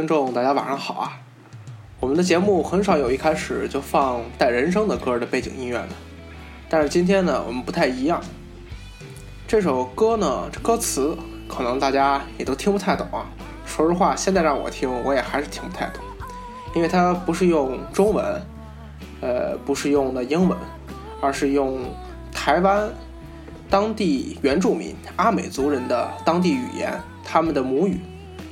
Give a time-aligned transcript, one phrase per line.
[0.00, 1.20] 听众，大家晚上好啊！
[2.00, 5.88] 我们的节目很少有一开始就放带人声的歌的背景音乐的，
[6.70, 8.18] 但是今天呢，我们不太一样。
[9.46, 11.14] 这首歌呢，这歌词
[11.46, 13.26] 可能大家也都听不太懂啊。
[13.66, 16.02] 说实话，现在让我听，我也还是听不太懂，
[16.74, 18.42] 因为它不是用中文，
[19.20, 20.56] 呃，不是用的英文，
[21.20, 21.78] 而是用
[22.32, 22.88] 台湾
[23.68, 28.00] 当地原住民阿美族人的当地语言，他们的母语。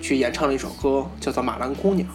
[0.08, 2.08] 去演唱了一首歌，叫做《马兰姑娘》。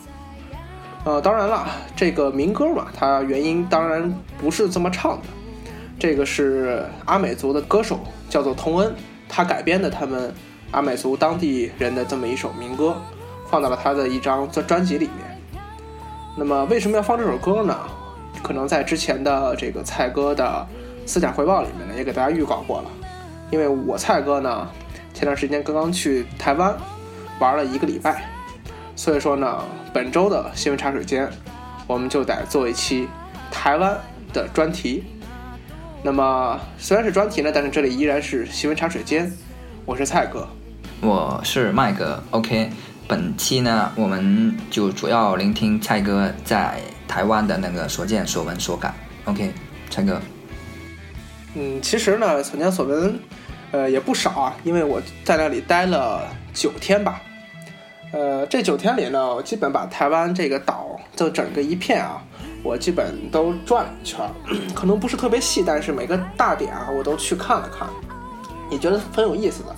[1.05, 5.27] 呃，当然了，这个民歌嘛，它原因当然不是这么唱的。
[5.99, 7.99] 这个是阿美族的歌手，
[8.31, 8.95] 叫做童恩，
[9.30, 10.33] 他改编的他们
[10.71, 12.95] 阿美族当地人的这么一首民歌，
[13.47, 15.61] 放到了他的一张专专辑里面。
[16.36, 17.77] 那么为什么要放这首歌呢？
[18.41, 20.67] 可能在之前的这个蔡哥的
[21.05, 22.89] 思想汇报里面呢，也给大家预告过了。
[23.52, 24.67] 因为我蔡哥呢，
[25.14, 26.75] 前段时间刚刚去台湾。
[27.44, 28.23] 玩了一个礼拜，
[28.95, 31.30] 所以说呢，本周的新闻茶水间，
[31.86, 33.09] 我们就得做一期
[33.52, 33.99] 台湾
[34.31, 35.03] 的专题。
[36.02, 39.30] 那么虽然是专题呢，但是这里依然是新闻茶水间。
[39.83, 40.48] 我是蔡哥，
[41.02, 42.23] 我是麦哥。
[42.32, 42.70] OK，
[43.09, 48.93] 本期呢，我们就主要聆听蔡哥在台湾的那个所见所闻所感。
[49.26, 49.52] OK，
[49.89, 50.21] 蔡哥。
[51.55, 53.20] 嗯，其实呢，所见所闻，
[53.71, 57.21] 呃，也不少啊，因为我在那里待了九天吧。
[58.14, 62.24] 呃，这九天里呢，我基本把台湾这个岛就整个一片啊，
[62.62, 64.20] 我基本都转了一圈，
[64.76, 67.88] 可能不是特别细，但是每个大点啊，我都去看了看，
[68.70, 69.76] 也觉得很有意思的。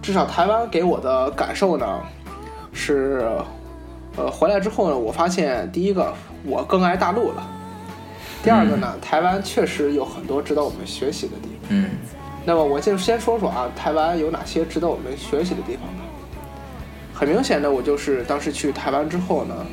[0.00, 2.00] 至少台湾给我的感受呢，
[2.72, 3.22] 是，
[4.16, 6.14] 呃，回来之后呢，我发现第一个
[6.46, 7.46] 我更爱大陆了，
[8.42, 11.68] 第二个呢，台湾确实有很多值得我们学习的地方。
[11.68, 11.90] 嗯，
[12.46, 15.97] 那么我就先说说啊，台湾有哪些值得我们学习的地方呢？
[17.18, 19.66] 很明显的，我就是当时去台湾之后呢，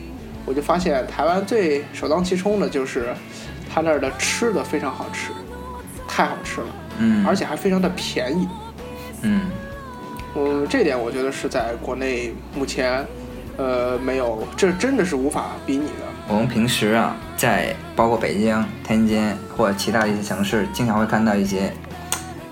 [0.48, 3.14] 我就发现台湾最首当其冲的就是
[3.72, 5.32] 它那儿的吃的非常好吃，
[6.08, 6.68] 太好吃了，
[6.98, 8.48] 嗯，而且还非常的便宜，
[9.22, 9.42] 嗯，
[10.36, 13.06] 嗯，这点我觉得是在国内目前，
[13.58, 16.06] 呃，没有，这真的是无法比拟的。
[16.28, 21.72] 我们平时啊，在包括北京、天津或者其他的一些城市，经常会看到一些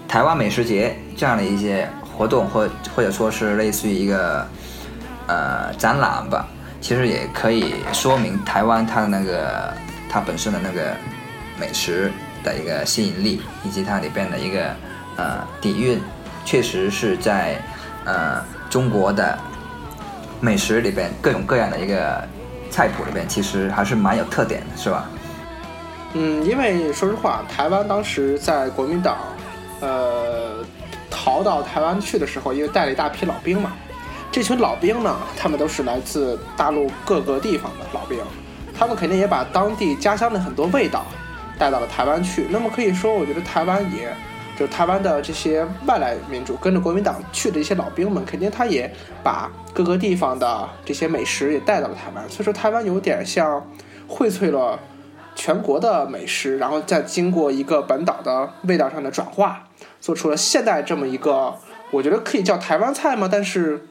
[0.08, 4.48] 台湾美食节这样的一些活动，或或者说是类似于一个。
[5.28, 6.46] 呃，展览吧，
[6.82, 9.74] 其实也可以说明台湾它的那个
[10.10, 10.96] 它本身的那个
[11.58, 12.12] 美食
[12.44, 14.76] 的一个吸引力，以及它里边的一个
[15.16, 16.02] 呃底蕴，
[16.44, 17.56] 确实是在
[18.04, 19.40] 呃中国的
[20.42, 22.22] 美食里边各种各样的一个
[22.70, 25.10] 菜谱里边，其实还是蛮有特点的，是吧？
[26.16, 29.18] 嗯，因为说实话，台湾当时在国民党
[29.80, 30.64] 呃
[31.10, 33.72] 逃到台湾去的时候，因为带了一大批老兵嘛。
[34.34, 38.18] 这群老兵呢，他们都是来自大陆各个地方的老兵，
[38.76, 41.06] 他们肯定也把当地家乡的很多味道
[41.60, 42.48] 带到了台湾去。
[42.50, 44.12] 那么可以说，我觉得台湾也，
[44.58, 52.28] 就是台湾的这些外来民主跟着国民党去的一些老兵们，肯定他也把各个地方的这些美食也带到了台湾。
[52.28, 53.64] 所以说，台湾有点像
[54.08, 54.80] 荟萃了
[55.36, 59.68] 全国的美食，然后再经过一个本岛的味道上的转化，
[60.02, 61.54] 做出了现代这么一个，
[61.92, 63.30] 我觉得可以叫台湾菜吗？
[63.32, 63.90] 但是。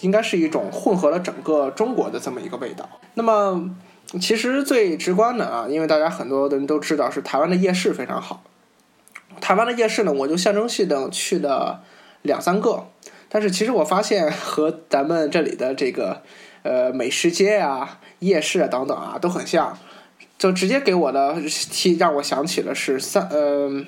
[0.00, 2.88] 应该是一种混合了整个中国的这么一个味道。
[3.14, 3.70] 那么，
[4.20, 8.42] 其实最直观的啊，因为大家很多的人都知道是台湾的夜市非常好。
[9.40, 11.82] 台湾的夜市呢，我就象征性的去了
[12.22, 12.86] 两三个，
[13.28, 16.22] 但是其实我发现和咱们这里的这个
[16.62, 19.76] 呃美食街啊、夜市啊等等啊都很像，
[20.38, 23.84] 就直接给我的提让我想起了是三呃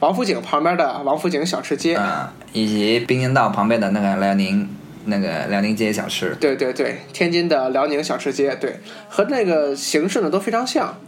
[0.00, 4.68] 王府井旁边的王府井小吃街啊，以及滨江道旁边的那个辽宁。
[5.06, 10.98] 那个辽宁街小吃，对对对，天津的辽宁小吃街，对，和那个形式呢都非常像，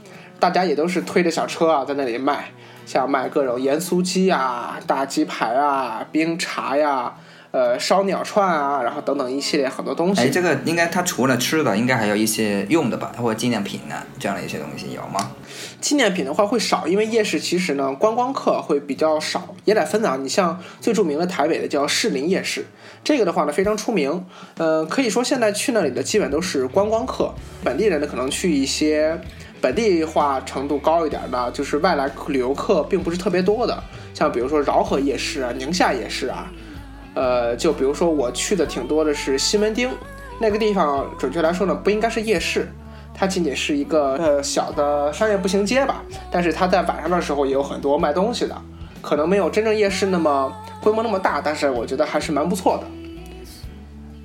[0.40, 2.50] 大家也都是推着小车啊在那里卖，
[2.86, 7.14] 像卖各种盐酥鸡啊、大鸡排啊、冰茶呀、
[7.52, 10.22] 呃烧鸟串啊，然后等等一系列很多东西。
[10.22, 15.30] 哎，这个应该它除了吃的，应该还有一些用的吧，或者纪念品呢，这样的一些东西有吗？
[15.80, 20.16] 纪念品的话会少，因为夜市其实呢观光客会比较少，也得分啊。
[20.20, 22.64] 你像最著名的台北的叫士林夜市，
[23.04, 24.24] 这个的话呢非常出名。
[24.56, 29.20] 呃，可以说现在去那里的基本都是观光客，本地人呢可能去一些
[29.60, 33.82] 本地化程度高一点的，就是外来旅游客并不是特别多的，
[34.14, 36.50] 像比如说饶河夜市啊、宁夏夜市啊。
[37.14, 39.90] 呃，就比如说我去的挺多的是西门町
[40.40, 42.68] 那个地方，准确来说呢不应该是夜市。
[43.14, 48.56] 它仅仅是一个呃小的商业步行街吧，但是它在晚上的时候也有很多卖东西的，
[49.02, 50.50] 可能没有真正夜市那么
[50.82, 52.86] 规模那么大，但是我觉得还是蛮不错的。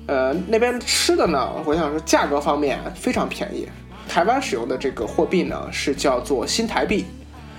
[0.06, 3.68] 呃，那边吃的呢，我想说价格方面非常便宜。
[4.08, 7.04] 台湾使用的这个货币呢是叫做新台币，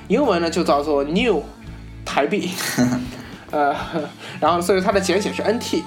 [0.08, 1.44] 英文呢就叫做 New
[2.04, 2.50] 台币，
[3.51, 3.75] 呃，
[4.40, 5.84] 然后所以它的简写是 NT。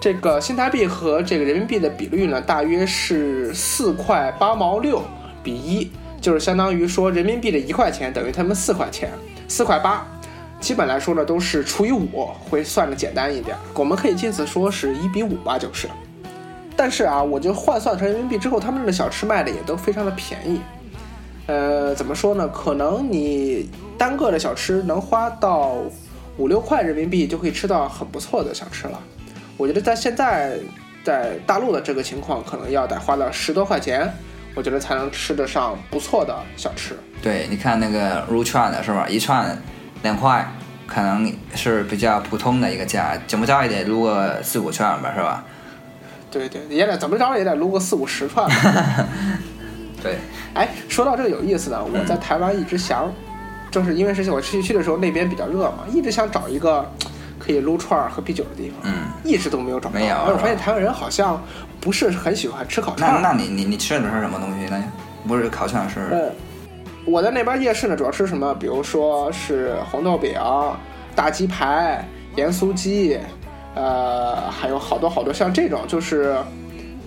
[0.00, 5.02] 这个新台币和这个人民币的比率呢，大约是四块八毛六
[5.42, 5.90] 比一，
[6.22, 9.10] 就是相当于说人民币的一块钱等于他们四块钱，
[9.46, 10.06] 四块八，
[10.58, 13.54] 基本来说呢都是除以五，会算的简单一点。
[13.74, 15.86] 我们可以借此说是一比五吧，就是。
[16.74, 20.60] 但是啊，我就换算成人民币之后，他们的小吃卖的也都非常的便宜。
[21.46, 22.48] 呃，怎么说呢？
[22.48, 23.68] 可能你
[23.98, 25.74] 单个的小吃能花到
[26.36, 28.98] 五六块人民币，就可以吃到很不错的小吃了。
[29.56, 30.56] 我觉得在现在，
[31.04, 34.10] 在大陆的这个情况，可能要得花到十多块钱，
[34.54, 36.96] 我觉得才能吃得上不错的小吃。
[37.22, 39.06] 对，你看那个撸串的是吧？
[39.08, 39.56] 一串
[40.02, 40.50] 两块，
[40.86, 45.44] 可能是比较普通的一个价，怎么着也得撸个四五串吧，是吧？
[46.30, 48.48] 对对，也得怎么着也得撸个四五十串。
[50.02, 50.16] 对，
[50.54, 53.12] 哎，说到这个有意思的，我在台湾一直想，
[53.70, 56.90] 就是因为是我去去的时候那边比较热嘛，一直想找一个。
[57.42, 59.94] 可以撸串儿喝啤酒的地方，嗯，一直都没有找到。
[59.94, 61.42] 没有，我发现台湾人好像
[61.80, 63.10] 不是很喜欢吃烤串。
[63.14, 64.84] 那那你你你吃的是什么东西呢？
[65.26, 66.00] 不是烤串是？
[66.12, 66.30] 嗯，
[67.06, 68.54] 我在那边夜市呢，主要吃什么？
[68.56, 70.38] 比如说是红豆饼、
[71.14, 72.06] 大鸡排、
[72.36, 73.18] 盐酥鸡，
[73.74, 76.36] 呃，还有好多好多像这种，就是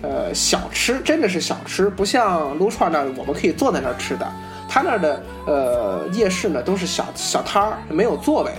[0.02, 4.26] 呃小吃，真的是小吃，不像撸串呢，我们可以坐在那儿吃的。
[4.74, 8.50] 他那儿的呃夜市呢，都是小小摊儿，没有座位。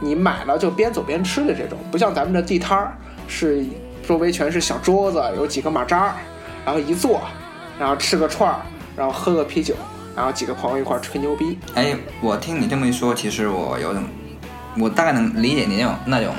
[0.00, 2.98] 你买了就边走边吃的这种，不像咱们的地摊儿，
[3.28, 3.64] 是
[4.04, 6.16] 周围全是小桌子，有几个马扎，
[6.64, 7.20] 然后一坐，
[7.78, 8.56] 然后吃个串儿，
[8.96, 9.72] 然后喝个啤酒，
[10.16, 11.56] 然后几个朋友一块儿吹牛逼。
[11.76, 14.02] 哎，我听你这么一说，其实我有种，
[14.80, 16.34] 我大概能理解你那种那种，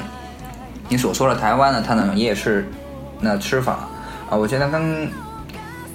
[0.90, 2.70] 你所说的台湾的它那种夜市
[3.22, 3.88] 那吃法
[4.30, 5.10] 啊，我觉得跟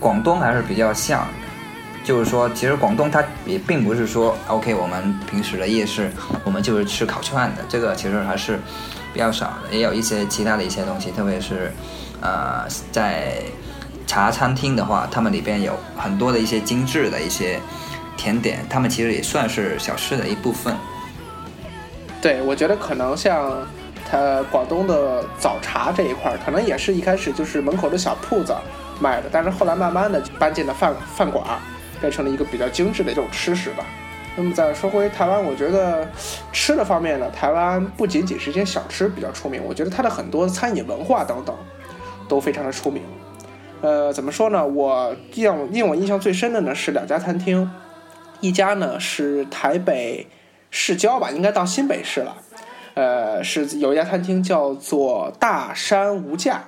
[0.00, 1.26] 广东还是比较像。
[2.04, 6.10] 就是说，其实广东它也并不是说，OK，我们平时的夜市，
[6.44, 8.58] 我们就是吃烤串的，这个其实还是
[9.12, 11.70] 比较少的，也有一些其他的一些东西，特别是，
[12.22, 13.42] 呃，在
[14.06, 17.60] 茶餐厅的话，他们里边有很多的一些精致的一些
[18.16, 20.74] 甜点，他们其实也算是小吃的一部分。
[22.22, 23.52] 对，我觉得可能像
[24.10, 28.56] 它广东的早茶这一块，可能也是一开始就是门口的小铺子
[28.98, 31.44] 卖的，但是后来慢慢的搬进了饭饭馆。
[32.00, 33.84] 变成了一个比较精致的一种吃食吧。
[34.36, 36.08] 那么再说回台湾，我觉得
[36.52, 41.56] 吃的方面呢，台湾不仅仅是一些小吃比较出名，我觉得它的很多餐饮文化等等
[42.28, 43.02] 都非常的出名。
[43.80, 44.64] 呃，怎么说呢？
[44.64, 47.70] 我印令我印象最深的呢是两家餐厅，
[48.40, 50.28] 一家呢是台北
[50.70, 52.36] 市郊吧，应该到新北市了。
[52.94, 56.64] 呃，是有一家餐厅叫做大山无价，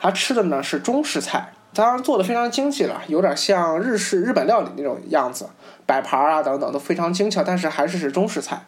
[0.00, 1.52] 它吃的呢是中式菜。
[1.72, 5.48] 当然做的非常精细了，有点像日式日本料理那种样子，
[5.86, 8.64] 摆盘啊等等都非常精巧，但是还是是中式菜。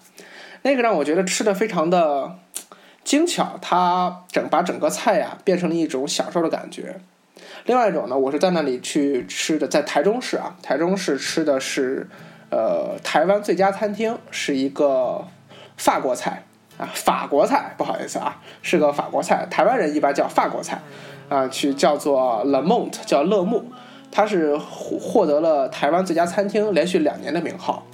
[0.63, 2.39] 那个让我觉得吃的非常的
[3.03, 7.01] 精巧，它整把整个菜呀变成了一种享受的感觉。
[7.67, 12.09] 另外一种呢，我是在那里去吃的，在台中市啊，台中市吃的是
[12.51, 15.27] 呃台湾最佳餐厅，是一个
[15.77, 16.45] 法国菜
[16.79, 20.81] 啊，法国菜，不好意思啊，是个法国菜，台湾人一般叫法国菜。
[21.33, 23.65] 啊，去叫做 Le Mont，叫乐木，
[24.11, 27.87] 它是获获得了台湾最佳餐厅连续两年的名号。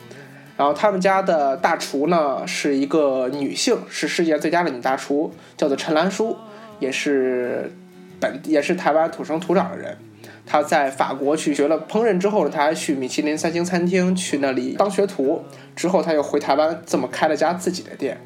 [0.56, 6.36] 然后他们家的大厨呢是一个女性，是世界最佳的女大厨，叫做陈兰淑，
[6.80, 7.72] 也是
[8.18, 9.96] 本也是台湾土生土长的人。
[10.44, 15.44] 她在法国去学了烹饪之后，她还去米其林三星餐厅去那里当学徒，
[15.76, 18.18] 之后她又回台湾，这么开了家自己的店。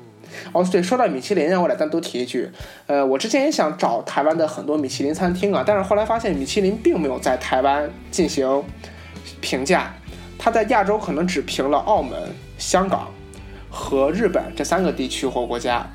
[0.53, 2.51] 哦，对，说到米其林，我来单独提一句，
[2.87, 8.62] 呃，我之前也想找台湾的很多米其林餐厅啊，但是后来发现米其林并没有在台湾进行
[9.41, 9.95] 评价，
[10.39, 12.19] 它在亚洲可能只评了澳门、
[12.59, 13.09] 香港
[13.71, 15.87] 和日本这三个地区或国家，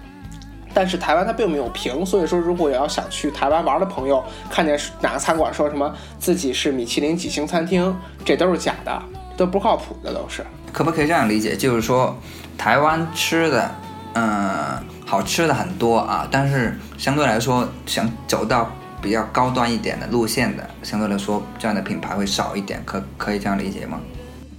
[0.73, 9.01] 但是台湾它并没有评，所以说如果要想去台湾玩的朋友，看见哪个餐馆说什么自己是米其林几星餐厅，这都是假的，
[9.35, 10.45] 都不靠谱的都是。
[10.71, 11.55] 可不可以这样理解？
[11.55, 12.15] 就是说，
[12.57, 13.73] 台湾吃的，
[14.19, 18.67] 嗯，好吃的很多啊，但是相对来说，想走到
[18.99, 23.99] 比较高端一点的路线的，相对来说这样的品牌会少一点，可可以这样理解吗？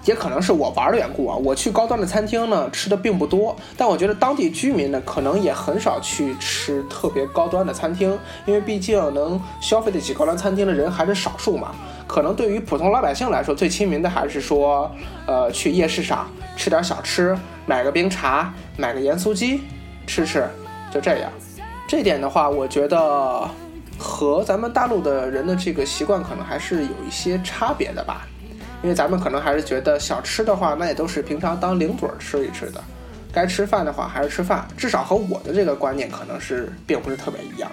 [0.05, 11.73] 也可能是我玩的缘故啊，我去高端的餐厅呢吃的并不多，但我觉得当地居民呢可能也很少去吃特别高端的餐厅，因为毕竟能消费得起高端餐厅的人还是少数嘛。
[12.09, 14.91] 可能对于普通老百姓来说，最亲民的还是说，
[15.27, 19.61] 呃，去夜市上吃点小吃，买个冰茶，买个盐酥鸡
[20.07, 20.49] 吃吃，
[20.91, 21.31] 就这样。
[21.87, 23.49] 这点的话，我觉得
[23.99, 28.27] 和咱们大陆的人的这个习惯可能还是有一些差别的吧。
[28.83, 32.81] 因为咱们可能还是觉得小吃的话，那也都是平常当零嘴吃一吃的，
[33.33, 37.71] 该吃饭的话还是吃饭，至少和我的这个观念可能是并不是特别一样。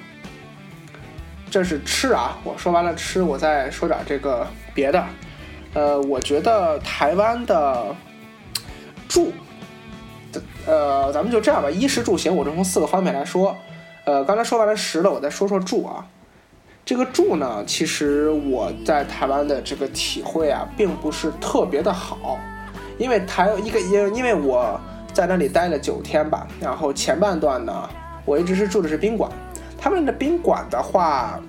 [1.55, 5.01] 这是吃啊，我说完了吃，我再说点这个别的。
[5.73, 7.95] 呃，我觉得台湾的
[9.07, 9.31] 住，
[10.65, 13.55] 呃，咱们就这样吧，衣食住行，我就从四个方面来说。
[14.03, 16.05] 呃，刚才说完了食了，我再说说住啊。
[16.83, 22.37] 这个住呢，其实我在台湾的这个体会啊，并不是特别的好，
[22.97, 24.77] 因为台一个因因为我
[25.13, 27.89] 在那里待了九天吧，然后前半段呢，
[28.25, 29.31] 我一直是住的是宾馆，
[29.85, 31.39] 他们的宾馆的话，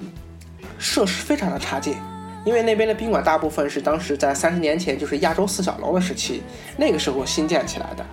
[0.77, 1.97] 设施非常的差劲，
[2.45, 6.43] 因为那边的宾馆大部分是当时在三十年前就是亚洲四小龙的时期，
[6.77, 8.05] 那个时候新建起来的，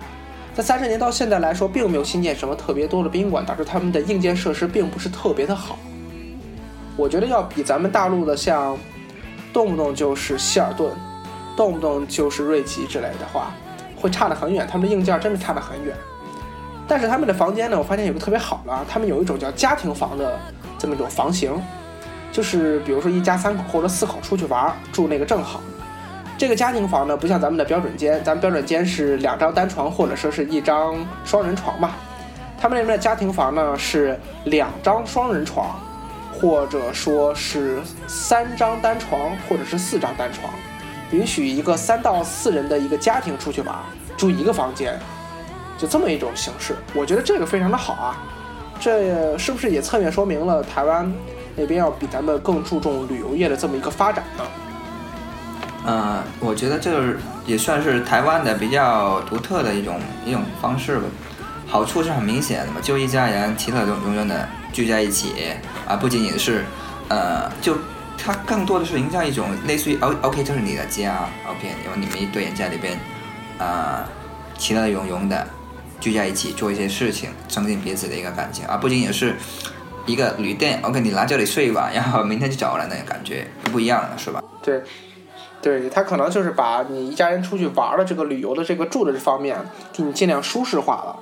[0.54, 5.78] 在三十年到现在来说，并没有新建什么特别多的宾馆，导致他们的硬件设施并不是特别的好。
[6.96, 8.78] 我觉得要比咱们大陆的像，
[9.52, 10.90] 动不动就是希尔顿，
[11.54, 13.52] 动不动就是瑞吉之类的话，
[13.94, 14.66] 会差得很远。
[14.66, 15.94] 他们的硬件真的差得很远。
[16.86, 20.38] 但是他们的房间呢，我发现有个特别好的，他们有一种叫家庭房的
[20.78, 21.60] 这么一种房型，
[22.32, 25.60] 就是比如说一家三口或者四口出去玩住那个正好。
[26.36, 31.96] 这个家庭房呢，不像咱们的标准间，咱们标准间是两张单床或者说是一张双人床吧。
[32.60, 35.74] 他们那边的家庭房呢是两张双人床。
[36.36, 40.52] 或者说是三张单床，或者是四张单床，
[41.12, 43.74] 允许一个三到四人的一个家庭出去玩，
[44.16, 44.98] 住一个房间，
[45.78, 46.76] 就这么一种形式。
[46.94, 48.16] 我觉得这个非常的好啊，
[48.80, 51.12] 这是不是也侧面说明了台湾
[51.56, 54.44] 那边要比咱们更注重旅游业的这么一个发展呢？
[55.86, 57.14] 嗯，我觉得这
[57.44, 61.04] 也算是台湾的比较独特的一种一种方式吧。
[61.66, 65.34] 好处是很明显的嘛，就一家人其乐融融融的聚在一起
[65.86, 66.64] 啊，不仅仅是，
[67.08, 67.76] 呃，就
[68.16, 72.96] 它更多的是营造一种类似于 O O K，这是你的家，O K，然后你们一堆人在里边，
[73.58, 74.08] 啊，
[74.56, 75.46] 其乐融融的
[76.04, 79.34] 聚在一起做一些事情，增进彼此的一个感情，而不仅仅是
[80.04, 84.44] 一个旅店，O K，你来这里睡一晚，然后明天就走了，那个感觉不一样了，是吧？
[84.62, 84.82] 对，
[85.62, 89.58] 对他可能就是把你一家人出去玩的这个旅游的这个住的这方面，
[89.94, 91.20] 给你尽量舒适化了。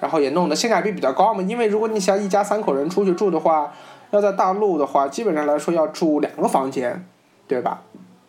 [0.00, 3.70] 然后也弄得性价比比较高嘛，因为如果你想一家三口人出去住的话，
[4.12, 7.04] 要在大陆的话，基本上来说要住两个房间，
[7.46, 7.82] 对吧？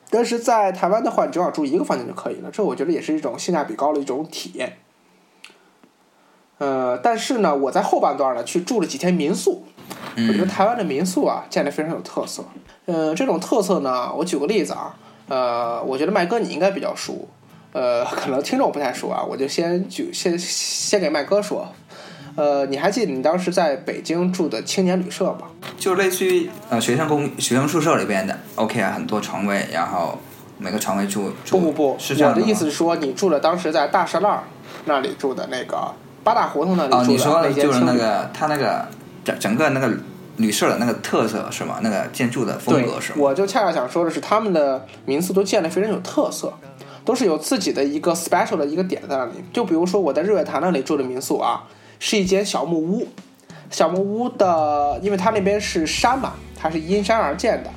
[0.09, 4.73] 但是在台湾的话，你只要住一个房间就可以了，这我觉得也是一种性价比高的一种体验。
[6.61, 9.65] 呃，但是呢，我在后半段呢去住了几天民宿，
[10.15, 12.43] 我觉得台湾的民宿啊建的非常有特色。
[12.85, 14.95] 呃，这种特色呢，我举个例子啊，
[15.27, 17.27] 呃，我觉得麦哥你应该比较熟。
[17.73, 21.67] 呃，可能听众不太熟啊，我就先举先先给麦哥说，
[22.35, 25.47] 呃，你还记得你当时在北京住的青年旅社吗？
[25.79, 30.19] 就类似于呃学生公学生宿舍里边的，OK 啊，很多床位，然后
[30.59, 34.43] 每个床位住住不不不，是这样的我的意思是说，你住了当时在大石烂
[34.85, 35.91] 那里住的那个
[36.23, 38.85] 八大胡同那里住的哦，你说的就是那个他那个
[39.23, 39.91] 整整个那个
[40.37, 41.79] 旅社的那个特色是吗？
[41.81, 43.17] 那个建筑的风格是吗？
[43.19, 46.53] 我就恰恰想说的是，他们的民宿都建的非常有特色。
[47.03, 51.63] 都是有自己的一个 special 的一个点在那里，就比如说我在日月潭那里住的民宿啊，
[51.97, 53.07] 是一间小木屋，
[53.71, 57.71] 小木屋的，因为它那边是山嘛，它是因山而建的，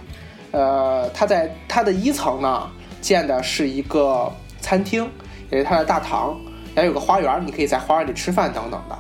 [0.51, 2.69] 呃，它在它的一层呢
[3.01, 5.09] 建的是一个餐厅，
[5.51, 6.37] 也是它的大堂，
[6.75, 8.99] 还有个花园，你可以在花园里吃饭等等的。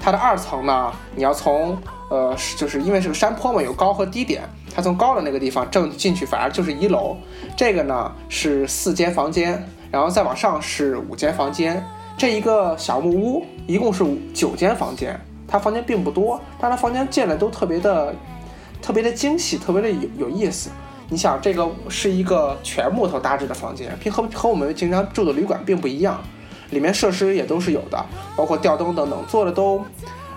[0.00, 1.76] 它的二层呢，你要从
[2.08, 4.42] 呃，就是因为是个山坡嘛，有高和低点。
[4.74, 7.16] 它从高的那个地方正进去，反而就是一楼。
[7.56, 11.84] 这个呢是四间房间，然后再往上是五间房间。
[12.16, 15.18] 这一个小木屋一共是九间房间，
[15.48, 18.14] 它房间并不多，但它房间建的都特别的、
[18.80, 20.70] 特别的精细，特别的有有意思。
[21.08, 26.20] 你想，这个是一个全木头搭制的房间，并和和我们经常住的旅馆并不一样，
[26.70, 28.06] 里面设施也都是有的，
[28.36, 29.84] 包括吊灯等等，做的都。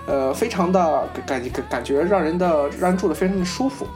[0.06, 3.86] 呃，非常的感感感觉让人的让人住的非常的舒服。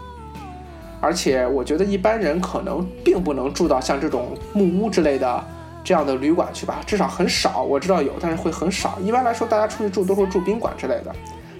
[1.00, 5.44] 而且我觉得一般人可能并不能住到像这种木屋之类的
[5.82, 7.62] 这样的旅馆去吧，至少很少。
[7.62, 8.96] 我知道有，但是会很少。
[9.02, 11.12] 一般来说，大家出去住都是住宾馆之类的。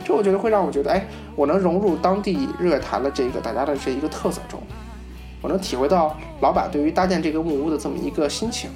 [0.05, 1.05] 这我觉得会让我觉得，哎，
[1.35, 4.63] 我能融入当地日月潭的这个大家的这一个特色中，
[5.41, 8.71] 我能体会到老板对于搭建这个木屋的这么一个心情，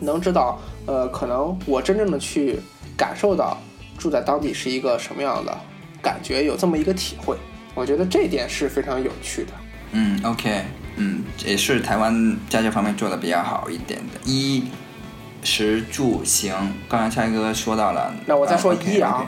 [0.00, 2.58] 能知道，呃，可能我真正的去
[2.96, 3.56] 感受到
[3.96, 5.56] 住在当地是一个什么样的
[6.02, 7.36] 感觉，有这么一个体会。
[7.74, 9.52] 我觉得这点是非常有趣的。
[9.92, 10.62] 嗯，OK，
[10.96, 14.20] 嗯，也是台湾在这方面做的比较好一点的。
[14.24, 14.64] 衣
[15.42, 16.54] 食住行，
[16.88, 19.24] 刚才蔡哥说到了，那我再说衣啊，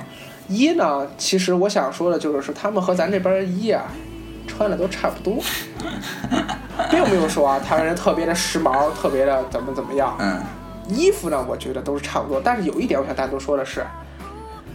[0.49, 3.85] 衣呢，其实我想说的就是说，他们和咱这边衣啊，
[4.47, 5.43] 穿的都差不多，
[6.91, 10.17] 并没有说啊，台湾人特别的时髦，特别的怎么怎么样。
[10.21, 10.41] 嗯，
[10.93, 13.85] 衣服呢，我觉得都是差不多，但是有一点，我想大家都说的是，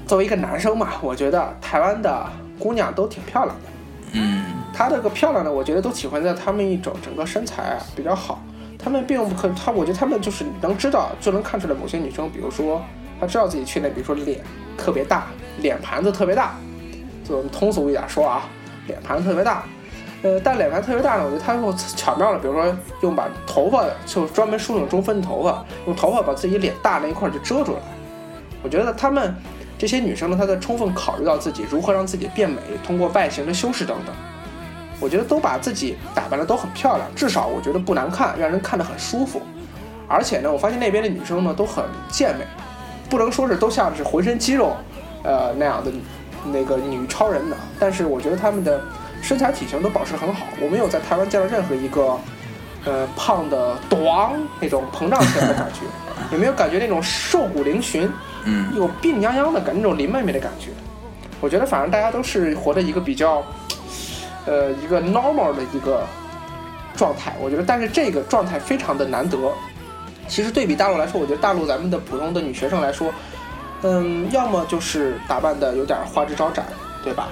[0.05, 2.25] 作为一个男生嘛，我觉得台湾的
[2.59, 3.69] 姑娘都挺漂亮的。
[4.13, 4.43] 嗯。
[4.73, 8.43] 她这个漂亮呢，我觉得都喜欢在她们一种整个身材啊比较好。
[8.77, 12.79] 她们并不可，她我觉得她们就是能知道，就能看出来某些女生，比如说
[13.19, 14.39] 她知道自己去那，比如说脸
[14.77, 15.25] 特别大，
[15.61, 16.55] 脸盘子特别大，
[17.27, 18.43] 就通俗一点说啊，
[18.85, 19.63] 脸盘子特别大。
[20.27, 27.79] 呃，但脸盘特别大呢，我觉得她用巧妙的，比如说用把头发就专门梳那种中分头发，用头发把自己脸大那一块就遮住了。
[28.61, 29.33] 我觉得她们
[29.77, 34.13] 这些女生呢，她在充分考虑到自己如何让自己变美，通过外形的修饰等等。
[34.99, 39.41] 我觉得都把自己打扮的都很漂亮，至少我觉得不难看，让人看得很舒服。
[40.09, 42.45] 而且呢，我发现那边的女生呢都很健美，
[43.09, 44.75] 不能说是都像是浑身肌肉，
[45.23, 45.91] 呃那样的
[46.51, 48.81] 那个女超人的，但是我觉得她们的
[49.21, 50.47] 身材体型都保持很好。
[50.61, 52.17] 我没有在台湾见到任何一个，
[52.85, 55.81] 呃胖的咣那种膨胀起来的感觉，
[56.31, 58.09] 有没有感觉那种瘦骨嶙峋，
[58.45, 60.69] 嗯，有病殃殃的感觉，那种林妹妹的感觉。
[61.39, 63.43] 我觉得反正大家都是活着一个比较。
[64.49, 66.07] 呃，一个 normal 的一个
[66.95, 69.37] 状态，我觉得，但是这个状态非常的难得。
[70.29, 73.13] 其实对比大陆来说，我觉得大陆咱们的普通的女学生来说，
[73.81, 76.65] 嗯，要么就是打扮的有点花枝招展，
[77.03, 77.27] 对吧？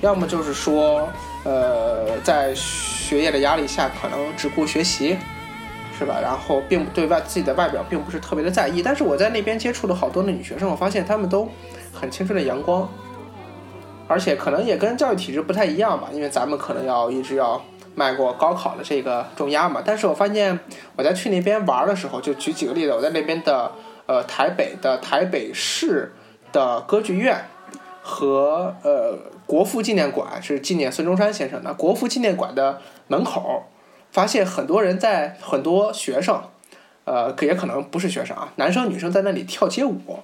[0.00, 1.08] 要么就是说，
[1.44, 5.16] 呃，在学业的压力下，可能只顾学习，
[5.98, 6.20] 是吧？
[6.22, 8.82] 然后并不对外自己的外表并不是特别的在意。
[8.82, 11.48] 但是我在那边接触了好多的女学生，我发现她们都
[11.92, 12.88] 很青春的阳光。
[14.06, 17.62] 而且可能也跟教育体制不太一样吧，因为咱们可能要一直要
[17.94, 19.82] 迈过高考的这个重压嘛。
[19.84, 20.58] 但是我发现
[20.96, 23.70] 我在去那边玩的时候，就举几个例子，我在那边的
[24.06, 26.14] 呃台北的台北市
[26.52, 27.44] 的歌剧院
[28.00, 33.64] 和呃国父纪念馆是纪念孙中山先生的国父纪念馆的门口，
[34.12, 36.40] 发现很多人在很多学生，
[37.04, 40.20] 呃也可能不是学生啊，男生女生在那里跳街舞，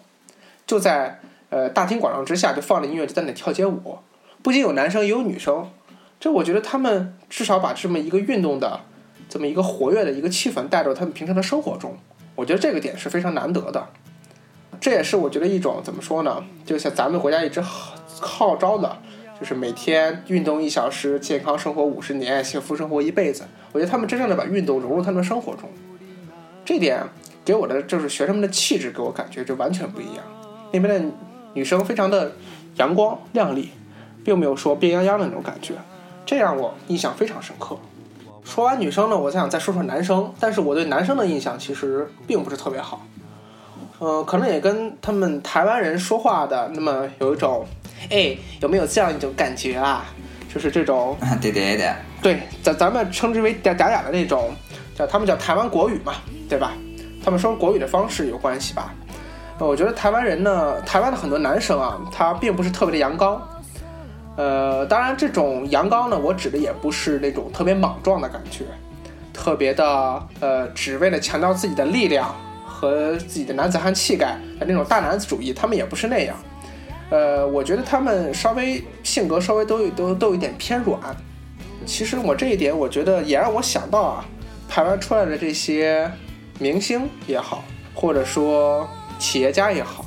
[0.64, 1.18] 就在。
[1.50, 3.98] 呃，大庭广众之下就放着音乐就在那里跳街舞，
[4.42, 5.70] 不仅有男生也有女生，
[6.18, 8.80] 这我觉得他们至少把这么一个运动的，
[9.28, 11.96] 这么一个活跃的一个气氛带入他们平常的生活中，
[12.34, 13.86] 我觉得这个点是非常难得的。
[14.80, 16.42] 这也是我觉得一种怎么说呢？
[16.66, 18.98] 就像咱们国家一直号召的，
[19.38, 23.44] 就是每天运动一小时，健康生活五十年，幸福生活一辈子。
[23.72, 25.68] 我觉得他们真正的把运动融入他们生活中，
[26.64, 27.02] 这点
[27.44, 30.24] 给我的就是学生们的气质给我感觉就完全不一样。
[30.72, 31.10] 那边的。
[31.56, 32.32] 女生非常的
[32.78, 33.70] 阳光亮丽，
[34.24, 35.74] 并没有说病殃殃的那种感觉，
[36.26, 37.78] 这让我印象非常深刻。
[38.42, 43.06] 说完女生呢，我想再说说男生，但是我对男生的印象其实并不是特别好。
[44.00, 47.64] 呃，可能也跟他们台湾人说话的那么有一种，
[48.10, 50.06] 哎，有没有这样一种感觉啊？
[50.52, 54.54] 就是这种， 对对对，对，咱咱们称之为嗲嗲嗲的那种，
[54.94, 56.14] 叫他们叫台湾国语嘛，
[56.48, 56.72] 对吧？
[57.24, 58.94] 他们说国语的方式有关系吧？
[59.58, 63.40] 我觉得台湾人呢，台湾的很多男生啊，他并不是特别的阳刚。
[64.36, 68.64] 呃，当然这种阳刚呢，我指的也不是那种特别莽撞的感觉，
[69.32, 72.34] 特别的呃，只为了强调自己的力量
[72.66, 76.36] 和自己的男子汉气概的那种大男子主义，他们也不是那样。
[77.14, 80.98] 呃，我觉得他们稍微性格稍微都有都都有一点偏软。
[81.86, 84.24] 其实我这一点，我觉得也让我想到啊，
[84.68, 86.10] 台湾出来的这些
[86.58, 87.62] 明星也好，
[87.94, 88.88] 或者说。
[89.16, 90.04] 企业家也好，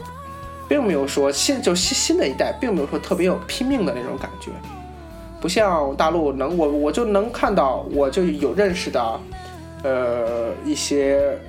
[0.67, 4.51] 并没有说新就新新的一代，并没有说特别有拼命的那种感觉，
[5.39, 9.19] 不像大陆能我我就能看到，我就有认识的，
[9.83, 11.39] 呃一些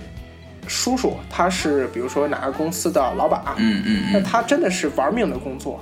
[0.69, 5.81] 叔叔，他是比如说哪个公司的老板，嗯嗯，那他真的是玩命的工作，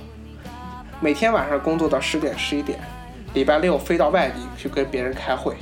[1.00, 2.78] 每天晚上工作到十点十一点，
[3.34, 5.56] 礼拜六飞到外地去跟别人开会，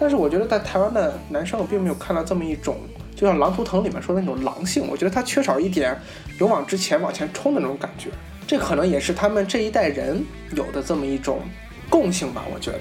[0.00, 2.76] 但是我觉得在台湾的男生，我并没有看到这么一种。
[3.14, 5.98] 就像《狼图腾》里面说的那种狼性，我觉得他缺少一点
[6.38, 8.10] 勇往直前、往前冲的那种感觉。
[8.46, 11.40] 这可能也是他们这一代人有的这么一种
[11.90, 12.80] 共性吧，我觉得。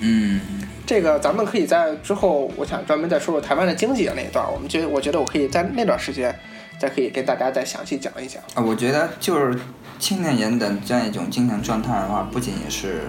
[0.00, 0.40] 嗯，
[0.86, 4.46] 这个咱们可以在之后，我想专门再说说台湾的经济的那一段。
[4.52, 6.32] 我们觉，我觉得我可以在那段时间，
[6.78, 8.40] 再可以跟大家再详细讲一讲。
[8.54, 9.58] 啊，我觉得就是
[9.98, 13.00] 青年人的这样一种精神状态的话，不仅也是，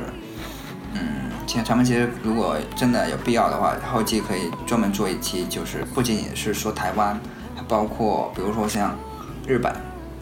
[0.96, 7.13] 嗯，其实咱们其实如果真的有必要的话，后期可以专门做一期，就是不仅仅是说台湾，
[7.56, 8.98] 还包括比如说像
[9.46, 9.72] 日本，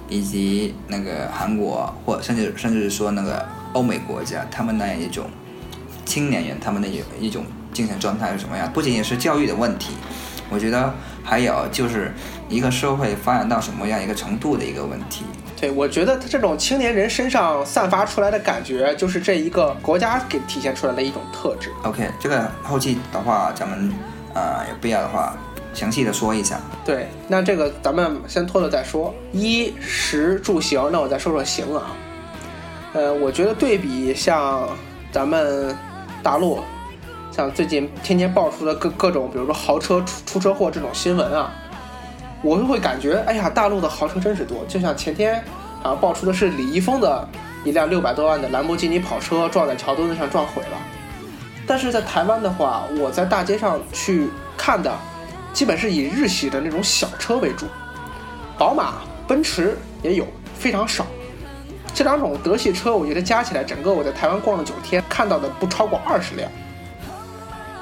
[0.09, 5.23] 以及那个韩国，或甚至甚至是说那个欧美国家，他们那样一种。
[6.05, 8.71] 青年人他们的一一种精神状态是什么样？
[8.71, 9.95] 不仅仅是教育的问题，
[10.49, 12.13] 我觉得还有就是
[12.47, 15.25] 一个社会发展到什么样一个程度的一个问题。
[15.59, 21.71] 对，我觉得他这种青年人身上散发出来的感觉，就是这一个国家给体现出来的一种特质。
[21.83, 23.91] OK，这个后期的话，咱们
[24.33, 25.35] 呃有必要的话
[25.73, 26.59] 详细的说一下。
[26.85, 29.13] 对，那这个咱们先拖着再说。
[29.31, 31.95] 衣食住行，那我再说说行啊。
[32.93, 34.69] 呃，我觉得对比像
[35.11, 35.75] 咱们。
[36.25, 36.59] 大陆，
[37.31, 41.51] 像最近天天爆出的各各种，比如说豪车出出车祸这种新闻啊，
[42.41, 44.65] 我就会感觉，哎呀，大陆的豪车真是多。
[44.67, 45.45] 就像前天
[45.83, 47.29] 啊爆出的是李易峰的
[47.63, 50.77] 一辆六百多万的兰博基尼跑车撞在桥墩子上撞毁了。
[51.67, 54.91] 但是在台湾的话，我在大街上去看的，
[55.53, 57.67] 基本是以日系的那种小车为主，
[58.57, 58.95] 宝马、
[59.27, 61.05] 奔驰也有，非常少。
[61.95, 66.51] 这两种德系车，我觉得加起来，整个我在台湾逛了九天，看到的不超过二十辆。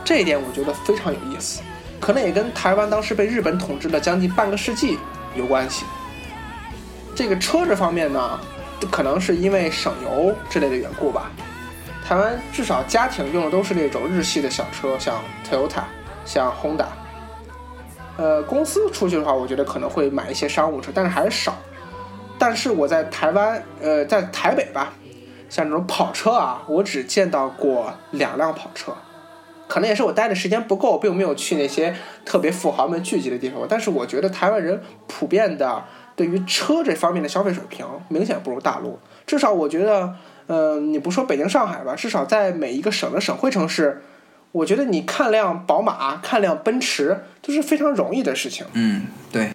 [0.05, 1.63] 这一点我觉得非常有意思，
[1.99, 4.99] 可能也跟台湾当时被日本统治了将近半个世纪
[5.35, 5.83] 有关系。
[7.15, 8.39] 这个车这方面呢，
[8.91, 11.31] 可能是因为省油之类的缘故吧。
[12.07, 15.85] 台湾至少家庭用的都是那种日系的小车，像 Toyota，
[16.23, 16.85] 像 Honda。
[18.17, 21.57] 呃，公司出去的话，我觉得可能会买一些商务车，但是还是少。
[22.37, 24.93] 但是我在台湾，呃，在台北吧，
[25.49, 28.93] 像这种跑车啊，我只见到过两辆跑车，
[29.67, 33.61] 可能也是我待的时间不够，并没有去那些特别富豪们聚集的地方。
[33.69, 35.83] 但是我觉得台湾人普遍的
[36.15, 38.99] 对于车这方面的消费水平明显不如大陆。
[39.25, 40.13] 至少我觉得，
[40.47, 44.01] 呃，你不说北京、上海吧，至少在每一个省的省会城市，
[44.51, 48.65] 我觉得你看辆宝马、看辆奔驰都是非常容易的事情。
[48.73, 49.52] 嗯，对。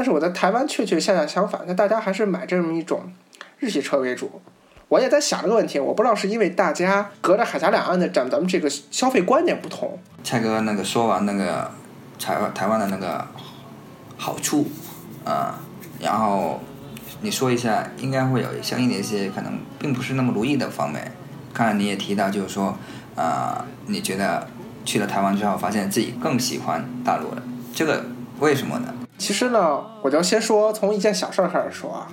[0.00, 3.02] 但是我在台湾确确恰恰相反，那大家还是买这么一种
[3.58, 4.40] 日系车为主。
[4.88, 9.98] 我也在想这个问题，我不知道是因为大家隔着海峡两岸的咱咱们这个消费观念不同。
[10.24, 11.70] 蔡哥那个说完那个
[12.18, 13.26] 台湾台湾的那个
[14.16, 14.68] 好处
[15.22, 15.60] 啊，
[16.00, 16.62] 然后
[17.20, 21.12] 你说一下，应该会有相应的一些可能并不是那么如意的方面。
[21.52, 22.74] 刚才你也提到，就是说
[23.16, 24.48] 啊，你觉得
[24.82, 27.42] 去了台湾之后，发现自己更喜欢大陆了，
[27.74, 28.02] 这个
[28.38, 28.94] 为什么呢？
[29.20, 32.08] 其实呢，我就先说从一件小事儿开始说啊，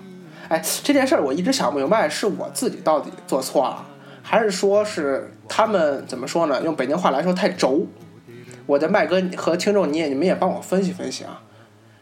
[0.49, 3.85] 哎，这件事儿我一直想不明白，是我自己到底做错了，
[4.21, 6.61] 还是说是他们怎么说呢？
[6.63, 7.87] 用北京话来说太轴。
[8.65, 11.41] 我的麦哥和听众，你也你们也帮我分析分析啊。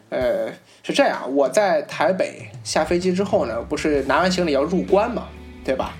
[0.09, 0.49] 呃，
[0.81, 5.27] 是这样，我在台北下飞机之后呢，不是拿完行李要入关嘛，
[5.63, 5.93] 对吧？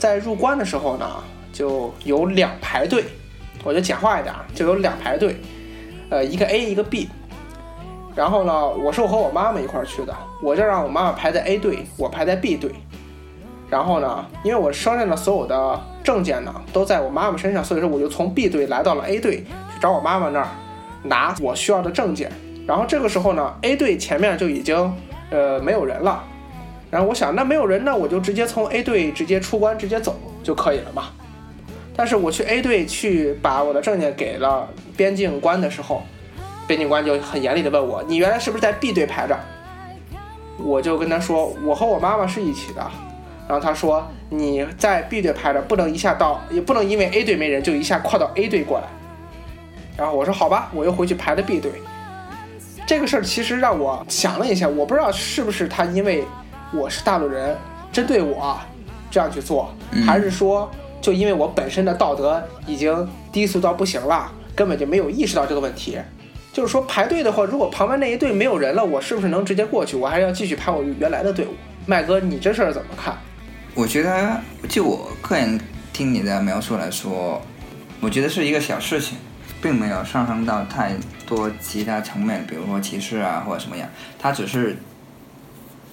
[0.00, 1.06] 在入关的时候呢，
[1.52, 3.04] 就有两排队，
[3.62, 5.36] 我就简化一点，就有两排队，
[6.10, 7.08] 呃，一个 A 一个 B。
[8.14, 12.72] 然后呢，我是和我妈妈一块去的，我就让我妈妈排在 A 队，我排在 B 队。
[13.70, 20.48] 然后呢，因为我身上的所有的证件呢都在我妈妈身上，所以说我就从 B 队来到了 A 队去找我妈妈那儿
[21.04, 22.32] 拿我需要的证件。
[22.66, 24.92] 然后这个时候呢，A 队前面就已经
[25.30, 26.24] 呃没有人了。
[26.90, 31.04] 然后我想，那没有人那，我就直接从 A 队直接出关，直接走就可以了嘛。
[31.96, 36.02] 但是我去 A 队去把我的证件给了边境关的时候。
[36.70, 39.36] 边警官就很严厉的问我：“你原来是不是在 B 队排着？”
[40.56, 42.80] 我就跟他说：“我和我妈妈是一起的。”
[43.48, 48.84] 然后他说：“你在 B 队排着，不能一下到，也不能因为 A 队没人就一下跨到 A 队过来。”
[49.98, 51.72] 然后我说：“好吧，我又回去排了 B 队。”
[52.86, 56.24] 这个事儿其实让我想了一下，我不知道是不是他因为
[56.72, 57.56] 我是大陆人，
[57.90, 58.56] 针对我
[59.10, 59.74] 这样去做，
[60.06, 65.98] 还是说就因为我本身的道德已经低俗到不行了，根本就没有意识到这个问题。
[66.52, 69.96] 就是说排队的话，如果旁边那一队没有人了，我是不是能直接过去？
[69.96, 71.54] 我还是要继续排我原来的队伍？
[71.86, 73.16] 麦哥，你这事儿怎么看？
[73.74, 75.60] 我觉得，就我个人
[75.92, 77.40] 听你的描述来说，
[78.00, 79.16] 我觉得是一个小事情，
[79.62, 80.92] 并没有上升到太
[81.24, 83.88] 多其他层面，比如说歧视啊或者什么样。
[84.18, 84.76] 他只是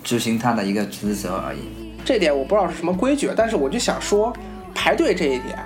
[0.03, 1.93] 执行他的一个职责而已。
[2.03, 4.33] 这点我不知道是什么规矩，但是我就想说，
[4.73, 5.59] 排队这一点，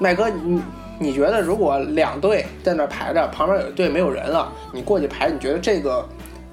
[0.00, 0.62] 麦哥你。
[1.02, 6.08] 你觉得如果两队在那排着，旁边有一队没有人了，你过去排，你觉得这个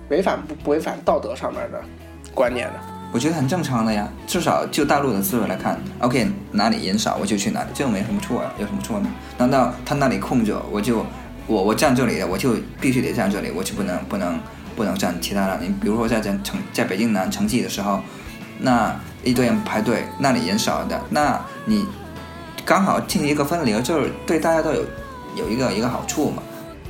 [0.09, 1.79] 违反不不违反道德上面的
[2.33, 2.73] 观念呢？
[3.11, 4.07] 我觉得很正常的呀。
[4.27, 9.09] 至少就大陆的思维来看，OK 哪里人少我就去哪里，这没什么错呀，有什么错呢？
[9.37, 11.05] 难道他那里空着，我就
[11.47, 14.39] 我我站这里的，我就必须得站这里，我就不能不能
[14.75, 15.59] 不能站其他的？
[15.61, 17.99] 你比如说在在成在北京南城际的时候，
[18.59, 21.85] 那一堆人排队，那里人少的，那你
[22.69, 24.85] 刚好进行一个分流，就是对大家都有
[25.35, 26.43] 有一个一个好处嘛。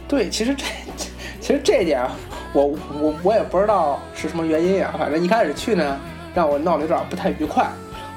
[0.10, 0.66] 对，其实这
[1.40, 2.06] 其实这一点，
[2.52, 2.66] 我
[3.00, 4.94] 我我也不知道是什么原因啊。
[5.00, 5.98] 反正一开始去呢，
[6.36, 7.66] 让我闹得有点不太愉快。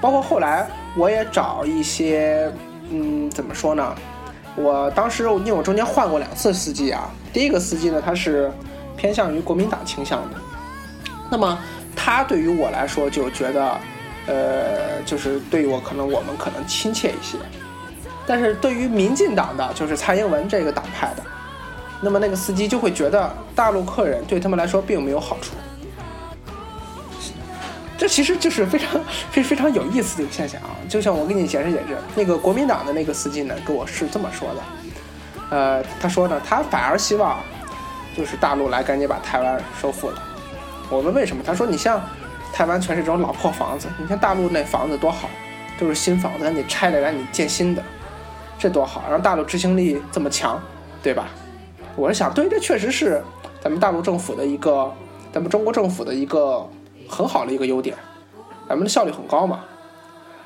[0.01, 2.51] 包括后来我也找一些，
[2.90, 3.94] 嗯，怎么说呢？
[4.57, 8.51] 我当时因为我中间换过两次司机啊，第一个司机呢他是
[8.96, 10.37] 偏向于国民党倾向的，
[11.31, 11.57] 那么
[11.94, 13.79] 他对于我来说就觉得，
[14.26, 17.38] 呃，就是对我可能我们可能亲切一些，
[18.26, 21.22] 但是对于民进党的就是蔡英文这个党派的。
[22.04, 25.52] 那么那个司机就会觉得大陆客人对他们来说并没有好处，
[27.96, 30.74] 这其实就是非常非非常有意思的一个现象啊！
[30.88, 34.62] 就像我给你解释解释，那个国民党的那个司机呢，跟我是这么说的，
[35.50, 37.38] 呃，他说呢，他反而希望
[38.16, 40.20] 就是大陆来赶紧把台湾收复了。
[40.90, 41.42] 我们为什么？
[41.46, 42.02] 他说你像
[42.53, 45.29] 台湾全是这种老破房子，你看大陆那房子多好，
[45.79, 47.83] 都是新房子，你拆了，让你建新的，
[48.59, 50.61] 这多好，让大陆执行力这么强，
[51.03, 51.29] 对吧？
[51.97, 53.23] 我是想，对，这确实是
[53.61, 54.93] 咱们大陆政府的一个，
[55.33, 56.69] 咱们中国政府的一个
[57.09, 57.97] 很好的一个优点，
[58.69, 59.61] 咱们的效率很高嘛。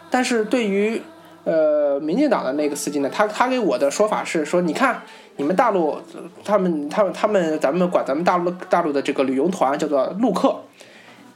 [0.08, 1.02] 但是对于
[1.44, 5.02] 呃民进党的那个司机呢，他他给我的说法是说，你看
[5.36, 6.00] 你们大陆，
[6.44, 10.56] 他们他们他们，咱们管咱们大陆大陆的这个旅游团叫做陆客，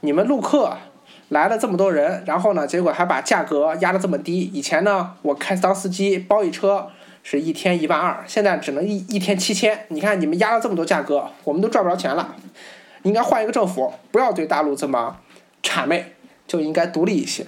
[0.01, 0.77] 你们陆客
[1.29, 4.41] 来了这么多人，然后呢，结果还把价格压得这么低。
[4.53, 6.89] 以前呢，我开当司机包一车。
[7.23, 9.85] 是一天一万二，现在只能一一天七千。
[9.89, 12.35] 你看你们压了这么多价格，我们都赚不着钱了。
[13.03, 15.19] 应该换一个政府，不要对大陆这么
[15.61, 16.15] 谄媚，
[16.47, 17.45] 就应该独立一些。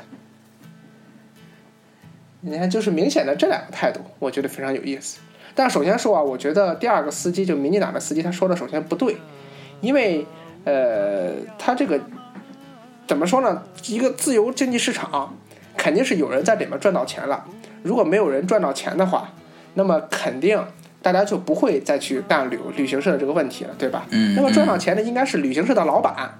[2.41, 5.19] 你看，就是明显的这两个态度，我觉得非常有意思。
[5.55, 9.17] 但首先说啊，我觉得第二个司机就民进党的司机，他说的首先不对，
[9.81, 10.27] 因为
[10.65, 11.99] 呃，他这个
[13.07, 13.63] 怎么说呢？
[13.87, 15.35] 一个自由经济市场，
[15.77, 17.45] 肯定是有人在里面赚到钱了。
[17.81, 19.29] 如果没有人赚到钱的话，
[19.73, 20.63] 那么肯定
[21.01, 24.05] 大家就不会再去干旅旅行社的这个问题了，对吧？
[24.11, 24.33] 嗯。
[24.35, 26.37] 那么赚到钱的应该是旅行社的老板，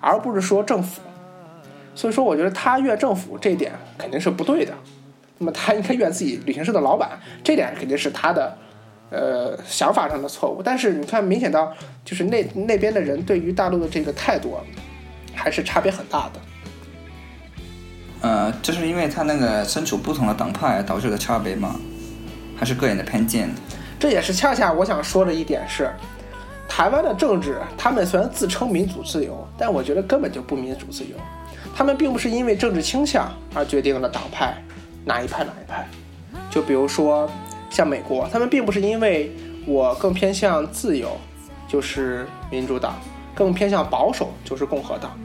[0.00, 1.00] 而不是说政府。
[1.94, 4.72] 所以说，我觉得他怨政府这一点肯定是不对的。
[5.38, 8.56] 那么他应该怨自己旅行社的老板，这点肯定是他的
[9.10, 10.62] 呃想法上的错误。
[10.62, 11.72] 但是你看，明显到
[12.04, 14.58] 就是那那边的人对于大陆的这个态度
[15.38, 16.40] 还是差别很大的。
[18.20, 21.76] 呃，就是因为他那个身处不同的党派导致的差别吗。
[22.60, 23.48] 还是个人的偏见，
[24.00, 25.92] 这也是恰恰我想说的一点是，
[26.68, 31.10] 台湾的政治，他们虽然自称民主自由，但我觉得根本就不民主自由。
[31.76, 34.60] 他们并不是因为政治倾向而决定了党派
[35.04, 35.86] 哪一派哪一派。
[36.50, 37.30] 就比如说
[37.70, 39.32] 像美国，他们并不是因为
[39.64, 41.16] 我更偏向自由
[41.68, 42.98] 就是民主党，
[43.36, 45.16] 更偏向保守就是共和党。